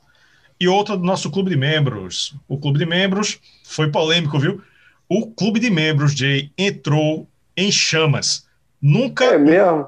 e 0.60 0.68
outra 0.68 0.96
do 0.96 1.04
nosso 1.04 1.32
clube 1.32 1.50
de 1.50 1.58
membros. 1.58 2.36
O 2.48 2.58
clube 2.58 2.78
de 2.78 2.86
membros 2.86 3.40
foi 3.64 3.90
polêmico, 3.90 4.38
viu? 4.38 4.62
O 5.10 5.28
clube 5.32 5.60
de 5.60 5.70
membros, 5.70 6.14
Jay, 6.14 6.52
entrou 6.56 7.28
em 7.56 7.72
chamas. 7.72 8.46
Nunca. 8.80 9.26
É 9.26 9.38
mesmo? 9.40 9.88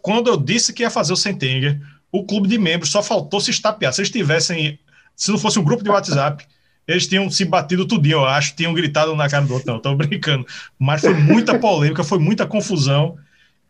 Quando 0.00 0.28
eu 0.28 0.38
disse 0.38 0.72
que 0.72 0.82
ia 0.82 0.90
fazer 0.90 1.12
o 1.12 1.16
Sentenger, 1.16 1.78
o 2.10 2.24
clube 2.24 2.48
de 2.48 2.56
membros 2.56 2.90
só 2.90 3.02
faltou 3.02 3.40
se 3.40 3.50
estapear. 3.50 3.92
Se 3.92 4.00
eles 4.00 4.10
tivessem. 4.10 4.78
Se 5.14 5.30
não 5.30 5.38
fosse 5.38 5.58
um 5.58 5.64
grupo 5.64 5.84
de 5.84 5.90
WhatsApp, 5.90 6.46
eles 6.88 7.06
tinham 7.06 7.30
se 7.30 7.44
batido 7.44 7.86
tudinho, 7.86 8.18
eu 8.18 8.24
acho, 8.24 8.56
tinham 8.56 8.72
gritado 8.72 9.14
na 9.14 9.28
cara 9.28 9.44
do 9.44 9.52
outro. 9.52 9.70
Não, 9.70 9.78
tô 9.78 9.94
brincando. 9.94 10.46
Mas 10.78 11.02
foi 11.02 11.12
muita 11.12 11.58
polêmica, 11.58 12.02
foi 12.02 12.18
muita 12.18 12.46
confusão. 12.46 13.18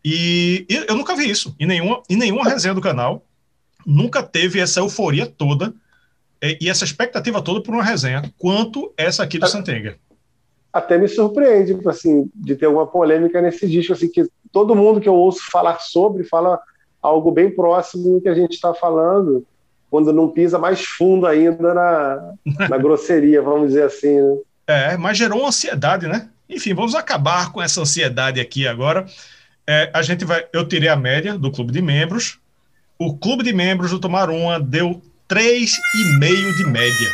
E, 0.03 0.65
e 0.69 0.85
eu 0.87 0.95
nunca 0.95 1.13
vi 1.13 1.29
isso 1.29 1.53
em 1.59 1.65
nenhuma, 1.65 2.01
em 2.09 2.15
nenhuma 2.15 2.47
resenha 2.47 2.73
do 2.73 2.79
canal. 2.79 3.25
Nunca 3.85 4.23
teve 4.23 4.59
essa 4.59 4.79
euforia 4.79 5.25
toda 5.25 5.73
e, 6.41 6.57
e 6.61 6.69
essa 6.69 6.83
expectativa 6.83 7.41
toda 7.41 7.61
por 7.61 7.73
uma 7.73 7.83
resenha, 7.83 8.23
quanto 8.37 8.93
essa 8.97 9.23
aqui 9.23 9.37
do 9.37 9.47
Sentenger 9.47 9.97
até 10.71 10.97
me 10.97 11.07
surpreende, 11.07 11.77
assim, 11.87 12.29
de 12.33 12.55
ter 12.55 12.65
alguma 12.65 12.87
polêmica 12.87 13.41
nesse 13.41 13.67
disco, 13.67 13.93
assim, 13.93 14.07
que 14.07 14.25
todo 14.51 14.75
mundo 14.75 15.01
que 15.01 15.09
eu 15.09 15.15
ouço 15.15 15.41
falar 15.51 15.79
sobre 15.79 16.23
fala 16.23 16.59
algo 17.01 17.31
bem 17.31 17.49
próximo 17.53 18.15
do 18.15 18.21
que 18.21 18.29
a 18.29 18.33
gente 18.33 18.53
está 18.53 18.73
falando, 18.73 19.45
quando 19.89 20.13
não 20.13 20.29
pisa 20.29 20.57
mais 20.57 20.85
fundo 20.85 21.27
ainda 21.27 21.73
na, 21.73 22.33
na 22.69 22.77
grosseria, 22.77 23.41
vamos 23.41 23.69
dizer 23.69 23.83
assim, 23.83 24.21
né? 24.21 24.37
É, 24.67 24.97
mas 24.97 25.17
gerou 25.17 25.45
ansiedade, 25.45 26.07
né? 26.07 26.29
Enfim, 26.47 26.73
vamos 26.73 26.95
acabar 26.95 27.51
com 27.51 27.61
essa 27.61 27.81
ansiedade 27.81 28.39
aqui 28.39 28.65
agora. 28.65 29.05
É, 29.67 29.89
a 29.93 30.01
gente 30.01 30.23
vai, 30.23 30.45
eu 30.53 30.65
tirei 30.65 30.87
a 30.87 30.95
média 30.95 31.37
do 31.37 31.51
clube 31.51 31.73
de 31.73 31.81
membros. 31.81 32.39
O 33.03 33.17
clube 33.17 33.43
de 33.43 33.51
membros 33.51 33.89
do 33.89 33.97
Tomar 33.97 34.29
Uma 34.29 34.59
deu 34.59 35.01
3,5 35.27 36.55
de 36.55 36.65
média. 36.67 37.09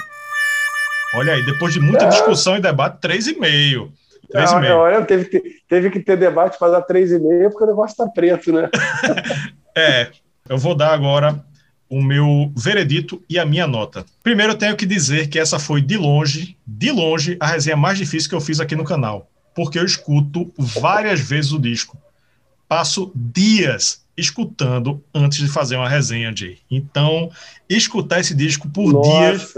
Olha 1.15 1.31
aí, 1.31 1.45
depois 1.45 1.73
de 1.73 1.79
muita 1.79 2.03
é. 2.03 2.09
discussão 2.09 2.57
e 2.57 2.59
debate, 2.59 2.99
3,5. 2.99 3.89
3,5. 4.35 4.75
Olha, 4.75 5.05
teve, 5.05 5.41
teve 5.65 5.89
que 5.89 6.01
ter 6.01 6.17
debate 6.17 6.59
para 6.59 6.73
dar 6.73 6.85
3,5 6.85 7.51
porque 7.51 7.63
o 7.63 7.67
negócio 7.67 7.93
está 7.93 8.05
preto, 8.05 8.51
né? 8.51 8.69
é, 9.73 10.09
eu 10.49 10.57
vou 10.57 10.75
dar 10.75 10.93
agora 10.93 11.41
o 11.89 12.01
meu 12.03 12.51
veredito 12.53 13.23
e 13.29 13.39
a 13.39 13.45
minha 13.45 13.65
nota. 13.65 14.05
Primeiro, 14.21 14.51
eu 14.51 14.57
tenho 14.57 14.75
que 14.75 14.85
dizer 14.85 15.29
que 15.29 15.39
essa 15.39 15.57
foi, 15.57 15.81
de 15.81 15.95
longe, 15.95 16.57
de 16.67 16.91
longe, 16.91 17.37
a 17.39 17.47
resenha 17.47 17.77
mais 17.77 17.97
difícil 17.97 18.27
que 18.27 18.35
eu 18.35 18.41
fiz 18.41 18.59
aqui 18.59 18.75
no 18.75 18.83
canal. 18.83 19.31
Porque 19.55 19.79
eu 19.79 19.85
escuto 19.85 20.51
várias 20.57 21.21
vezes 21.21 21.53
o 21.53 21.59
disco. 21.59 21.97
Passo 22.67 23.09
dias 23.15 24.05
escutando 24.17 25.03
antes 25.13 25.37
de 25.37 25.47
fazer 25.47 25.75
uma 25.75 25.87
resenha, 25.87 26.35
Jay. 26.35 26.57
Então, 26.69 27.29
escutar 27.69 28.19
esse 28.19 28.33
disco 28.33 28.67
por 28.67 28.91
Nossa. 28.91 29.11
dias 29.11 29.53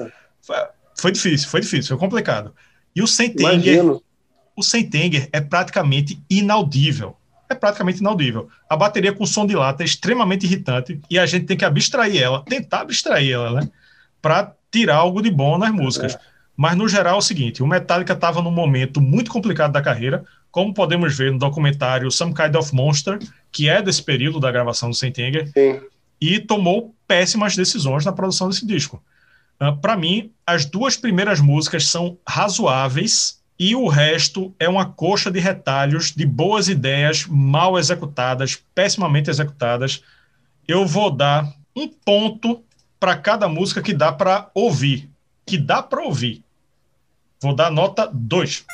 foi 0.99 1.11
difícil, 1.11 1.49
foi 1.49 1.61
difícil, 1.61 1.89
foi 1.89 1.97
complicado. 1.97 2.53
E 2.95 3.01
o 3.01 3.07
Sentenger, 3.07 3.83
o 4.55 4.61
Sentenger 4.61 5.29
é 5.31 5.39
praticamente 5.39 6.21
inaudível. 6.29 7.15
É 7.49 7.55
praticamente 7.55 7.99
inaudível. 7.99 8.49
A 8.69 8.75
bateria 8.75 9.13
com 9.13 9.25
som 9.25 9.45
de 9.45 9.55
lata 9.55 9.81
é 9.81 9.85
extremamente 9.85 10.45
irritante 10.45 11.01
e 11.09 11.17
a 11.17 11.25
gente 11.25 11.45
tem 11.45 11.57
que 11.57 11.65
abstrair 11.65 12.21
ela, 12.21 12.43
tentar 12.43 12.81
abstrair 12.81 13.31
ela, 13.33 13.61
né? 13.61 13.69
Para 14.21 14.53
tirar 14.69 14.97
algo 14.97 15.21
de 15.21 15.31
bom 15.31 15.57
nas 15.57 15.71
músicas. 15.71 16.15
É. 16.15 16.19
Mas 16.61 16.75
no 16.75 16.89
geral 16.89 17.15
é 17.15 17.17
o 17.19 17.21
seguinte: 17.21 17.63
o 17.63 17.67
Metallica 17.67 18.11
estava 18.11 18.41
num 18.41 18.51
momento 18.51 18.99
muito 18.99 19.31
complicado 19.31 19.71
da 19.71 19.81
carreira, 19.81 20.25
como 20.51 20.73
podemos 20.73 21.17
ver 21.17 21.31
no 21.31 21.39
documentário 21.39 22.11
Some 22.11 22.33
Kind 22.33 22.53
of 22.53 22.75
Monster, 22.75 23.17
que 23.49 23.69
é 23.69 23.81
desse 23.81 24.03
período 24.03 24.41
da 24.41 24.51
gravação 24.51 24.89
do 24.89 24.95
Sentenger, 24.95 25.49
e 26.19 26.37
tomou 26.37 26.93
péssimas 27.07 27.55
decisões 27.55 28.03
na 28.03 28.11
produção 28.11 28.49
desse 28.49 28.67
disco. 28.67 28.97
Uh, 28.97 29.67
ah, 29.67 29.71
Para 29.71 29.95
mim, 29.95 30.33
as 30.45 30.65
duas 30.65 30.97
primeiras 30.97 31.39
músicas 31.39 31.87
são 31.87 32.17
razoáveis 32.27 33.39
e 33.57 33.73
o 33.73 33.87
resto 33.87 34.53
é 34.59 34.67
uma 34.67 34.85
coxa 34.85 35.31
de 35.31 35.39
retalhos 35.39 36.11
de 36.11 36.25
boas 36.25 36.67
ideias 36.67 37.25
mal 37.25 37.79
executadas, 37.79 38.61
pessimamente 38.75 39.29
executadas. 39.29 40.03
Eu 40.67 40.85
vou 40.85 41.09
dar 41.09 41.53
um 41.73 41.87
ponto 41.87 42.61
para 42.99 43.15
cada 43.15 43.47
música 43.47 43.81
que 43.81 43.93
dá 43.93 44.11
para 44.11 44.49
ouvir. 44.53 45.09
Que 45.45 45.57
dá 45.57 45.81
para 45.81 46.03
ouvir. 46.03 46.43
Vou 47.41 47.55
dar 47.55 47.71
nota 47.71 48.09
2. 48.11 48.65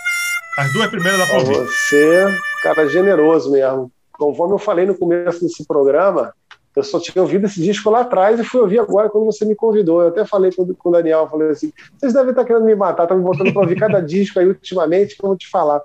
As 0.57 0.73
duas 0.73 0.89
primeiras 0.89 1.19
dá 1.19 1.27
para 1.27 1.39
ouvir. 1.39 1.67
Você, 1.67 2.25
cara, 2.63 2.89
generoso 2.89 3.51
mesmo. 3.51 3.91
Conforme 4.13 4.55
eu 4.55 4.59
falei 4.59 4.85
no 4.87 4.95
começo 4.95 5.41
desse 5.41 5.65
programa, 5.67 6.33
eu 6.75 6.83
só 6.83 6.99
tinha 6.99 7.21
ouvido 7.21 7.45
esse 7.45 7.61
disco 7.61 7.91
lá 7.91 8.01
atrás 8.01 8.39
e 8.39 8.43
fui 8.43 8.59
ouvir 8.59 8.79
agora 8.79 9.09
quando 9.09 9.25
você 9.25 9.45
me 9.45 9.53
convidou. 9.53 10.01
Eu 10.01 10.07
até 10.07 10.25
falei 10.25 10.51
com, 10.51 10.65
com 10.73 10.89
o 10.89 10.91
Daniel, 10.91 11.29
falei 11.29 11.49
assim, 11.49 11.71
vocês 11.97 12.13
devem 12.13 12.31
estar 12.31 12.43
querendo 12.43 12.65
me 12.65 12.75
matar, 12.75 13.03
estão 13.03 13.17
me 13.17 13.23
botando 13.23 13.53
para 13.53 13.61
ouvir 13.61 13.77
cada 13.77 13.99
disco 14.03 14.39
aí 14.39 14.47
ultimamente, 14.47 15.15
que 15.15 15.23
eu 15.23 15.29
vou 15.29 15.37
te 15.37 15.47
falar. 15.47 15.81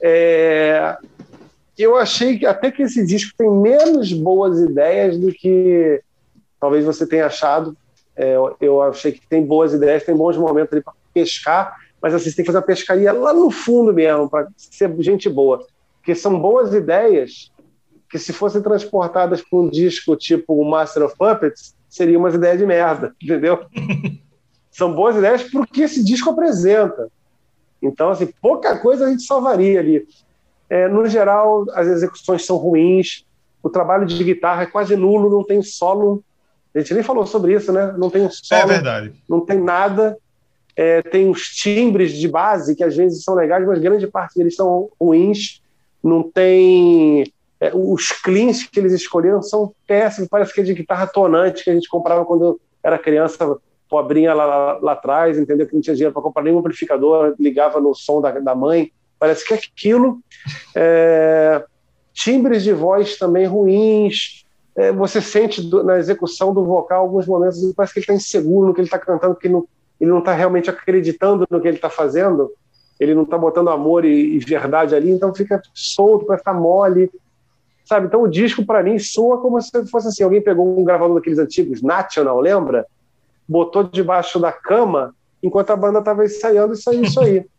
É... 0.00 0.96
Eu 1.76 1.96
achei 1.96 2.38
que 2.38 2.46
até 2.46 2.70
que 2.70 2.82
esse 2.82 3.04
disco 3.04 3.34
tem 3.36 3.50
menos 3.50 4.10
boas 4.12 4.58
ideias 4.58 5.18
do 5.18 5.30
que 5.30 6.00
talvez 6.58 6.84
você 6.84 7.06
tenha 7.06 7.26
achado. 7.26 7.76
É, 8.16 8.34
eu 8.62 8.80
achei 8.80 9.12
que 9.12 9.20
tem 9.28 9.44
boas 9.44 9.74
ideias, 9.74 10.02
tem 10.02 10.16
bons 10.16 10.38
momentos 10.38 10.72
ali 10.72 10.82
para 10.82 10.94
pescar, 11.12 11.76
mas 12.00 12.14
assim, 12.14 12.30
você 12.30 12.36
tem 12.36 12.44
que 12.44 12.46
fazer 12.46 12.58
uma 12.58 12.66
pescaria 12.66 13.12
lá 13.12 13.32
no 13.32 13.50
fundo 13.50 13.92
mesmo, 13.92 14.28
para 14.28 14.48
ser 14.56 14.94
gente 15.00 15.28
boa. 15.28 15.66
Porque 15.98 16.14
são 16.14 16.38
boas 16.38 16.72
ideias 16.72 17.50
que 18.08 18.18
se 18.18 18.32
fossem 18.32 18.62
transportadas 18.62 19.42
para 19.42 19.58
um 19.58 19.68
disco 19.68 20.16
tipo 20.16 20.54
o 20.54 20.64
Master 20.64 21.04
of 21.04 21.16
Puppets, 21.16 21.74
seria 21.88 22.18
umas 22.18 22.34
ideias 22.34 22.58
de 22.58 22.66
merda, 22.66 23.14
entendeu? 23.20 23.66
São 24.70 24.94
boas 24.94 25.16
ideias 25.16 25.42
porque 25.44 25.82
esse 25.82 26.04
disco 26.04 26.30
apresenta. 26.30 27.08
Então, 27.80 28.10
assim, 28.10 28.28
pouca 28.40 28.78
coisa 28.78 29.06
a 29.06 29.10
gente 29.10 29.22
salvaria 29.22 29.80
ali. 29.80 30.06
É, 30.68 30.88
no 30.88 31.06
geral, 31.06 31.64
as 31.72 31.86
execuções 31.86 32.44
são 32.44 32.56
ruins, 32.56 33.24
o 33.62 33.70
trabalho 33.70 34.06
de 34.06 34.22
guitarra 34.22 34.62
é 34.62 34.66
quase 34.66 34.96
nulo, 34.96 35.30
não 35.30 35.44
tem 35.44 35.62
solo. 35.62 36.22
A 36.74 36.78
gente 36.78 36.94
nem 36.94 37.02
falou 37.02 37.26
sobre 37.26 37.54
isso, 37.54 37.72
né? 37.72 37.94
Não 37.96 38.10
tem 38.10 38.22
um 38.22 38.30
solo. 38.30 38.62
É 38.62 38.66
verdade. 38.66 39.12
Não 39.28 39.40
tem 39.40 39.58
nada. 39.60 40.16
É, 40.76 41.00
tem 41.02 41.28
os 41.28 41.48
timbres 41.48 42.12
de 42.12 42.28
base 42.28 42.76
que 42.76 42.84
às 42.84 42.94
vezes 42.94 43.24
são 43.24 43.34
legais, 43.34 43.66
mas 43.66 43.78
grande 43.78 44.06
parte 44.06 44.36
deles 44.36 44.54
são 44.54 44.90
ruins. 45.00 45.62
Não 46.02 46.22
tem 46.22 47.24
é, 47.60 47.72
os 47.74 48.12
cleans 48.12 48.64
que 48.64 48.78
eles 48.78 48.92
escolheram 48.92 49.40
são 49.42 49.72
péssimos, 49.86 50.28
parece 50.28 50.52
que 50.52 50.60
é 50.60 50.64
de 50.64 50.74
guitarra 50.74 51.06
tonante 51.06 51.64
que 51.64 51.70
a 51.70 51.74
gente 51.74 51.88
comprava 51.88 52.24
quando 52.24 52.60
era 52.82 52.98
criança, 52.98 53.56
pobrinha 53.88 54.34
lá, 54.34 54.44
lá, 54.44 54.78
lá 54.80 54.92
atrás, 54.92 55.38
entendeu? 55.38 55.66
Que 55.66 55.74
não 55.74 55.80
tinha 55.80 55.94
dinheiro 55.94 56.12
para 56.12 56.22
comprar 56.22 56.42
nenhum 56.42 56.58
amplificador, 56.58 57.34
ligava 57.38 57.80
no 57.80 57.94
som 57.94 58.20
da, 58.20 58.30
da 58.38 58.54
mãe, 58.54 58.92
parece 59.18 59.46
que 59.46 59.54
é 59.54 59.56
aquilo. 59.56 60.20
É, 60.74 61.64
timbres 62.12 62.62
de 62.62 62.72
voz 62.72 63.16
também 63.16 63.46
ruins, 63.46 64.44
é, 64.76 64.92
você 64.92 65.22
sente 65.22 65.62
do, 65.62 65.82
na 65.82 65.98
execução 65.98 66.52
do 66.52 66.64
vocal 66.64 67.02
alguns 67.02 67.26
momentos, 67.26 67.72
parece 67.74 67.94
que 67.94 68.00
ele 68.00 68.04
está 68.04 68.14
inseguro 68.14 68.68
no 68.68 68.74
que 68.74 68.80
ele 68.80 68.86
está 68.86 68.98
cantando, 68.98 69.34
porque 69.34 69.48
não, 69.48 69.66
ele 70.00 70.10
não 70.10 70.18
está 70.18 70.32
realmente 70.32 70.70
acreditando 70.70 71.46
no 71.50 71.60
que 71.60 71.68
ele 71.68 71.76
está 71.76 71.90
fazendo, 71.90 72.52
ele 72.98 73.14
não 73.14 73.22
está 73.22 73.36
botando 73.36 73.68
amor 73.68 74.04
e, 74.04 74.36
e, 74.36 74.38
verdade 74.38 74.94
ali, 74.94 75.10
então 75.10 75.34
fica 75.34 75.60
solto, 75.74 76.26
parece 76.26 76.42
estar 76.42 76.54
tá 76.54 76.58
mole, 76.58 77.10
sabe? 77.84 78.06
Então 78.06 78.22
o 78.22 78.28
disco 78.28 78.64
para 78.64 78.82
mim 78.82 78.98
soa 78.98 79.40
como 79.40 79.60
se 79.60 79.86
fosse 79.86 80.08
assim, 80.08 80.22
alguém 80.22 80.40
pegou 80.40 80.78
um 80.78 80.84
gravador 80.84 81.16
daqueles 81.16 81.38
antigos, 81.38 81.82
National, 81.82 82.40
lembra? 82.40 82.86
Botou 83.48 83.84
debaixo 83.84 84.38
da 84.38 84.52
cama 84.52 85.14
enquanto 85.42 85.70
a 85.70 85.76
banda 85.76 86.00
estava 86.00 86.24
ensaiando 86.24 86.74
e 86.74 86.76
saiu 86.76 87.02
isso 87.02 87.20
aí. 87.20 87.44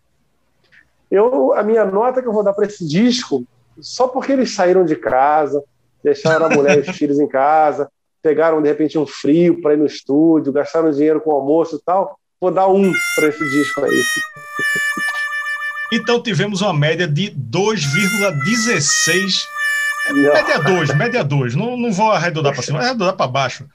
Eu, 1.10 1.54
a 1.54 1.64
minha 1.64 1.86
nota 1.86 2.22
que 2.22 2.28
eu 2.28 2.34
vou 2.34 2.44
dar 2.44 2.52
para 2.52 2.66
esse 2.66 2.86
disco, 2.86 3.46
só 3.80 4.10
porque 4.10 4.34
eles 4.34 4.54
saíram 4.54 4.84
de 4.84 4.94
casa, 4.94 5.64
deixaram 6.04 6.48
a 6.48 6.50
mulher 6.50 6.80
e 6.80 6.82
os 6.82 6.90
filhos 6.98 7.18
em 7.18 7.28
casa, 7.30 7.90
pegaram 8.22 8.62
de 8.62 8.68
repente 8.68 9.00
um 9.00 9.08
frio 9.08 9.62
para 9.62 9.74
ir 9.74 9.78
no 9.78 9.86
estúdio, 9.86 10.52
gastaram 10.52 10.92
dinheiro 10.92 11.22
com 11.22 11.32
almoço 11.32 11.78
e 11.78 11.80
tal, 11.80 12.20
vou 12.40 12.52
dar 12.52 12.68
um 12.68 12.94
para 13.16 13.30
esse 13.30 13.44
disco 13.50 13.84
aí. 13.84 14.00
Então 15.92 16.22
tivemos 16.22 16.62
uma 16.62 16.74
média 16.74 17.08
de 17.08 17.32
2,16. 17.32 19.48
Média 20.14 20.60
2, 20.60 20.94
média 20.96 21.24
2. 21.24 21.56
Não, 21.56 21.76
não 21.78 21.92
vou 21.92 22.12
arredondar 22.12 22.54
para 22.54 22.62
cima, 22.62 22.78
vou 22.80 22.88
arredondar 22.88 23.16
para 23.16 23.28
baixo. 23.28 23.66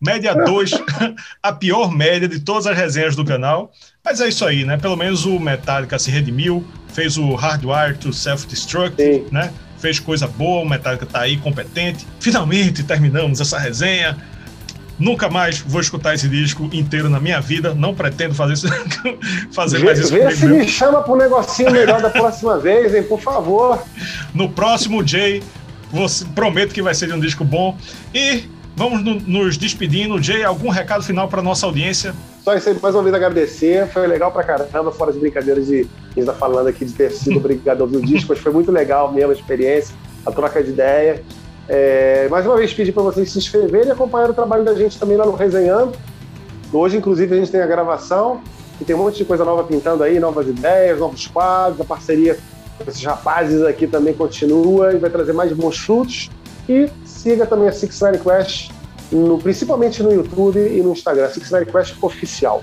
Média 0.00 0.34
2, 0.34 0.70
a 1.42 1.52
pior 1.52 1.90
média 1.90 2.28
de 2.28 2.40
todas 2.40 2.66
as 2.66 2.76
resenhas 2.76 3.16
do 3.16 3.24
canal. 3.24 3.72
Mas 4.04 4.20
é 4.20 4.28
isso 4.28 4.44
aí, 4.44 4.64
né? 4.64 4.76
Pelo 4.76 4.96
menos 4.96 5.24
o 5.24 5.40
Metallica 5.40 5.98
se 5.98 6.10
redimiu, 6.10 6.66
fez 6.88 7.16
o 7.16 7.34
Hardwire 7.34 7.96
to 7.98 8.12
Self-Destruct, 8.12 9.00
né? 9.32 9.52
Fez 9.78 9.98
coisa 10.00 10.26
boa, 10.26 10.62
o 10.62 10.68
Metallica 10.68 11.06
tá 11.06 11.20
aí 11.20 11.36
competente. 11.36 12.04
Finalmente 12.20 12.82
terminamos 12.82 13.40
essa 13.40 13.58
resenha. 13.58 14.16
Nunca 14.98 15.28
mais 15.28 15.58
vou 15.60 15.80
escutar 15.80 16.14
esse 16.14 16.28
disco 16.28 16.68
inteiro 16.72 17.10
na 17.10 17.20
minha 17.20 17.40
vida. 17.40 17.74
Não 17.74 17.94
pretendo 17.94 18.34
fazer, 18.34 18.54
isso, 18.54 18.68
fazer 19.52 19.78
vê, 19.78 19.84
mais 19.84 19.98
isso 19.98 20.12
Vê 20.12 20.30
se 20.30 20.46
mesmo. 20.46 20.56
me 20.58 20.68
chama 20.68 21.02
para 21.02 21.12
um 21.12 21.16
negocinho 21.16 21.70
melhor 21.70 22.00
da 22.00 22.10
próxima 22.10 22.56
vez, 22.60 22.94
hein? 22.94 23.02
Por 23.02 23.20
favor. 23.20 23.82
No 24.34 24.48
próximo, 24.48 25.06
Jay, 25.06 25.42
você, 25.90 26.24
prometo 26.34 26.72
que 26.72 26.80
vai 26.80 26.94
ser 26.94 27.12
um 27.12 27.20
disco 27.20 27.44
bom. 27.44 27.76
E 28.14 28.44
vamos 28.74 29.02
no, 29.04 29.14
nos 29.20 29.58
despedindo. 29.58 30.22
Jay, 30.22 30.44
algum 30.44 30.70
recado 30.70 31.04
final 31.04 31.28
para 31.28 31.42
nossa 31.42 31.66
audiência? 31.66 32.14
Só 32.42 32.54
isso 32.54 32.68
aí, 32.68 32.78
mais 32.80 32.94
uma 32.94 33.02
vez 33.02 33.14
agradecer. 33.14 33.86
Foi 33.88 34.06
legal 34.06 34.32
pra 34.32 34.44
caramba, 34.44 34.92
fora 34.92 35.10
as 35.10 35.16
brincadeiras 35.16 35.66
de 35.66 35.86
a 36.16 36.20
gente 36.20 36.26
tá 36.26 36.32
falando 36.32 36.68
aqui 36.68 36.84
de 36.86 36.92
ter 36.94 37.10
sido 37.10 37.36
obrigado 37.36 37.82
a 37.82 37.84
ouvir 37.84 37.98
o 37.98 38.02
disco, 38.02 38.28
mas 38.30 38.38
foi 38.38 38.50
muito 38.50 38.72
legal 38.72 39.12
mesmo 39.12 39.32
a 39.32 39.34
experiência, 39.34 39.94
a 40.24 40.32
troca 40.32 40.62
de 40.62 40.70
ideia. 40.70 41.22
É, 41.68 42.28
mais 42.28 42.46
uma 42.46 42.56
vez 42.56 42.72
pedir 42.72 42.92
para 42.92 43.02
vocês 43.02 43.30
se 43.30 43.38
inscreverem 43.38 43.88
e 43.88 43.90
acompanhar 43.90 44.30
o 44.30 44.34
trabalho 44.34 44.64
da 44.64 44.74
gente 44.74 44.98
também 44.98 45.16
lá 45.16 45.26
no 45.26 45.34
Resenhando. 45.34 45.92
Hoje, 46.72 46.96
inclusive, 46.96 47.34
a 47.34 47.38
gente 47.38 47.50
tem 47.50 47.60
a 47.60 47.66
gravação 47.66 48.40
e 48.80 48.84
tem 48.84 48.94
um 48.94 49.00
monte 49.00 49.18
de 49.18 49.24
coisa 49.24 49.44
nova 49.44 49.64
pintando 49.64 50.02
aí, 50.02 50.18
novas 50.18 50.46
ideias, 50.46 50.98
novos 50.98 51.26
quadros, 51.26 51.80
a 51.80 51.84
parceria 51.84 52.38
com 52.76 52.90
esses 52.90 53.02
rapazes 53.02 53.62
aqui 53.62 53.86
também 53.86 54.14
continua 54.14 54.92
e 54.92 54.98
vai 54.98 55.10
trazer 55.10 55.32
mais 55.32 55.52
bons 55.52 55.78
frutos. 55.78 56.30
E 56.68 56.88
siga 57.04 57.46
também 57.46 57.68
a 57.68 57.72
Six 57.72 58.00
Nine 58.00 58.18
Quest, 58.18 58.70
no, 59.10 59.38
principalmente 59.38 60.02
no 60.02 60.12
YouTube 60.12 60.58
e 60.58 60.82
no 60.82 60.92
Instagram, 60.92 61.28
Six 61.30 61.50
Nine 61.50 61.66
Quest 61.66 61.94
Oficial. 62.02 62.62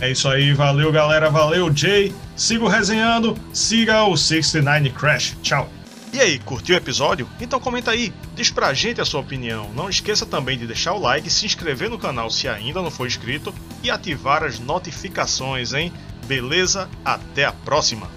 É 0.00 0.10
isso 0.10 0.28
aí, 0.28 0.52
valeu 0.52 0.92
galera, 0.92 1.30
valeu 1.30 1.74
Jay. 1.74 2.12
Siga 2.36 2.68
resenhando, 2.68 3.36
siga 3.52 4.04
o 4.04 4.16
69 4.16 4.90
Crash. 4.90 5.36
Tchau. 5.40 5.68
E 6.14 6.20
aí, 6.20 6.38
curtiu 6.38 6.76
o 6.76 6.78
episódio? 6.78 7.28
Então 7.40 7.58
comenta 7.58 7.90
aí, 7.90 8.14
diz 8.36 8.48
pra 8.48 8.72
gente 8.72 9.00
a 9.00 9.04
sua 9.04 9.20
opinião. 9.20 9.72
Não 9.74 9.90
esqueça 9.90 10.24
também 10.24 10.56
de 10.56 10.64
deixar 10.64 10.92
o 10.92 11.00
like, 11.00 11.28
se 11.28 11.44
inscrever 11.44 11.90
no 11.90 11.98
canal 11.98 12.30
se 12.30 12.46
ainda 12.46 12.80
não 12.80 12.88
for 12.88 13.08
inscrito 13.08 13.52
e 13.82 13.90
ativar 13.90 14.44
as 14.44 14.60
notificações, 14.60 15.72
hein? 15.72 15.92
Beleza? 16.28 16.88
Até 17.04 17.44
a 17.44 17.50
próxima! 17.50 18.08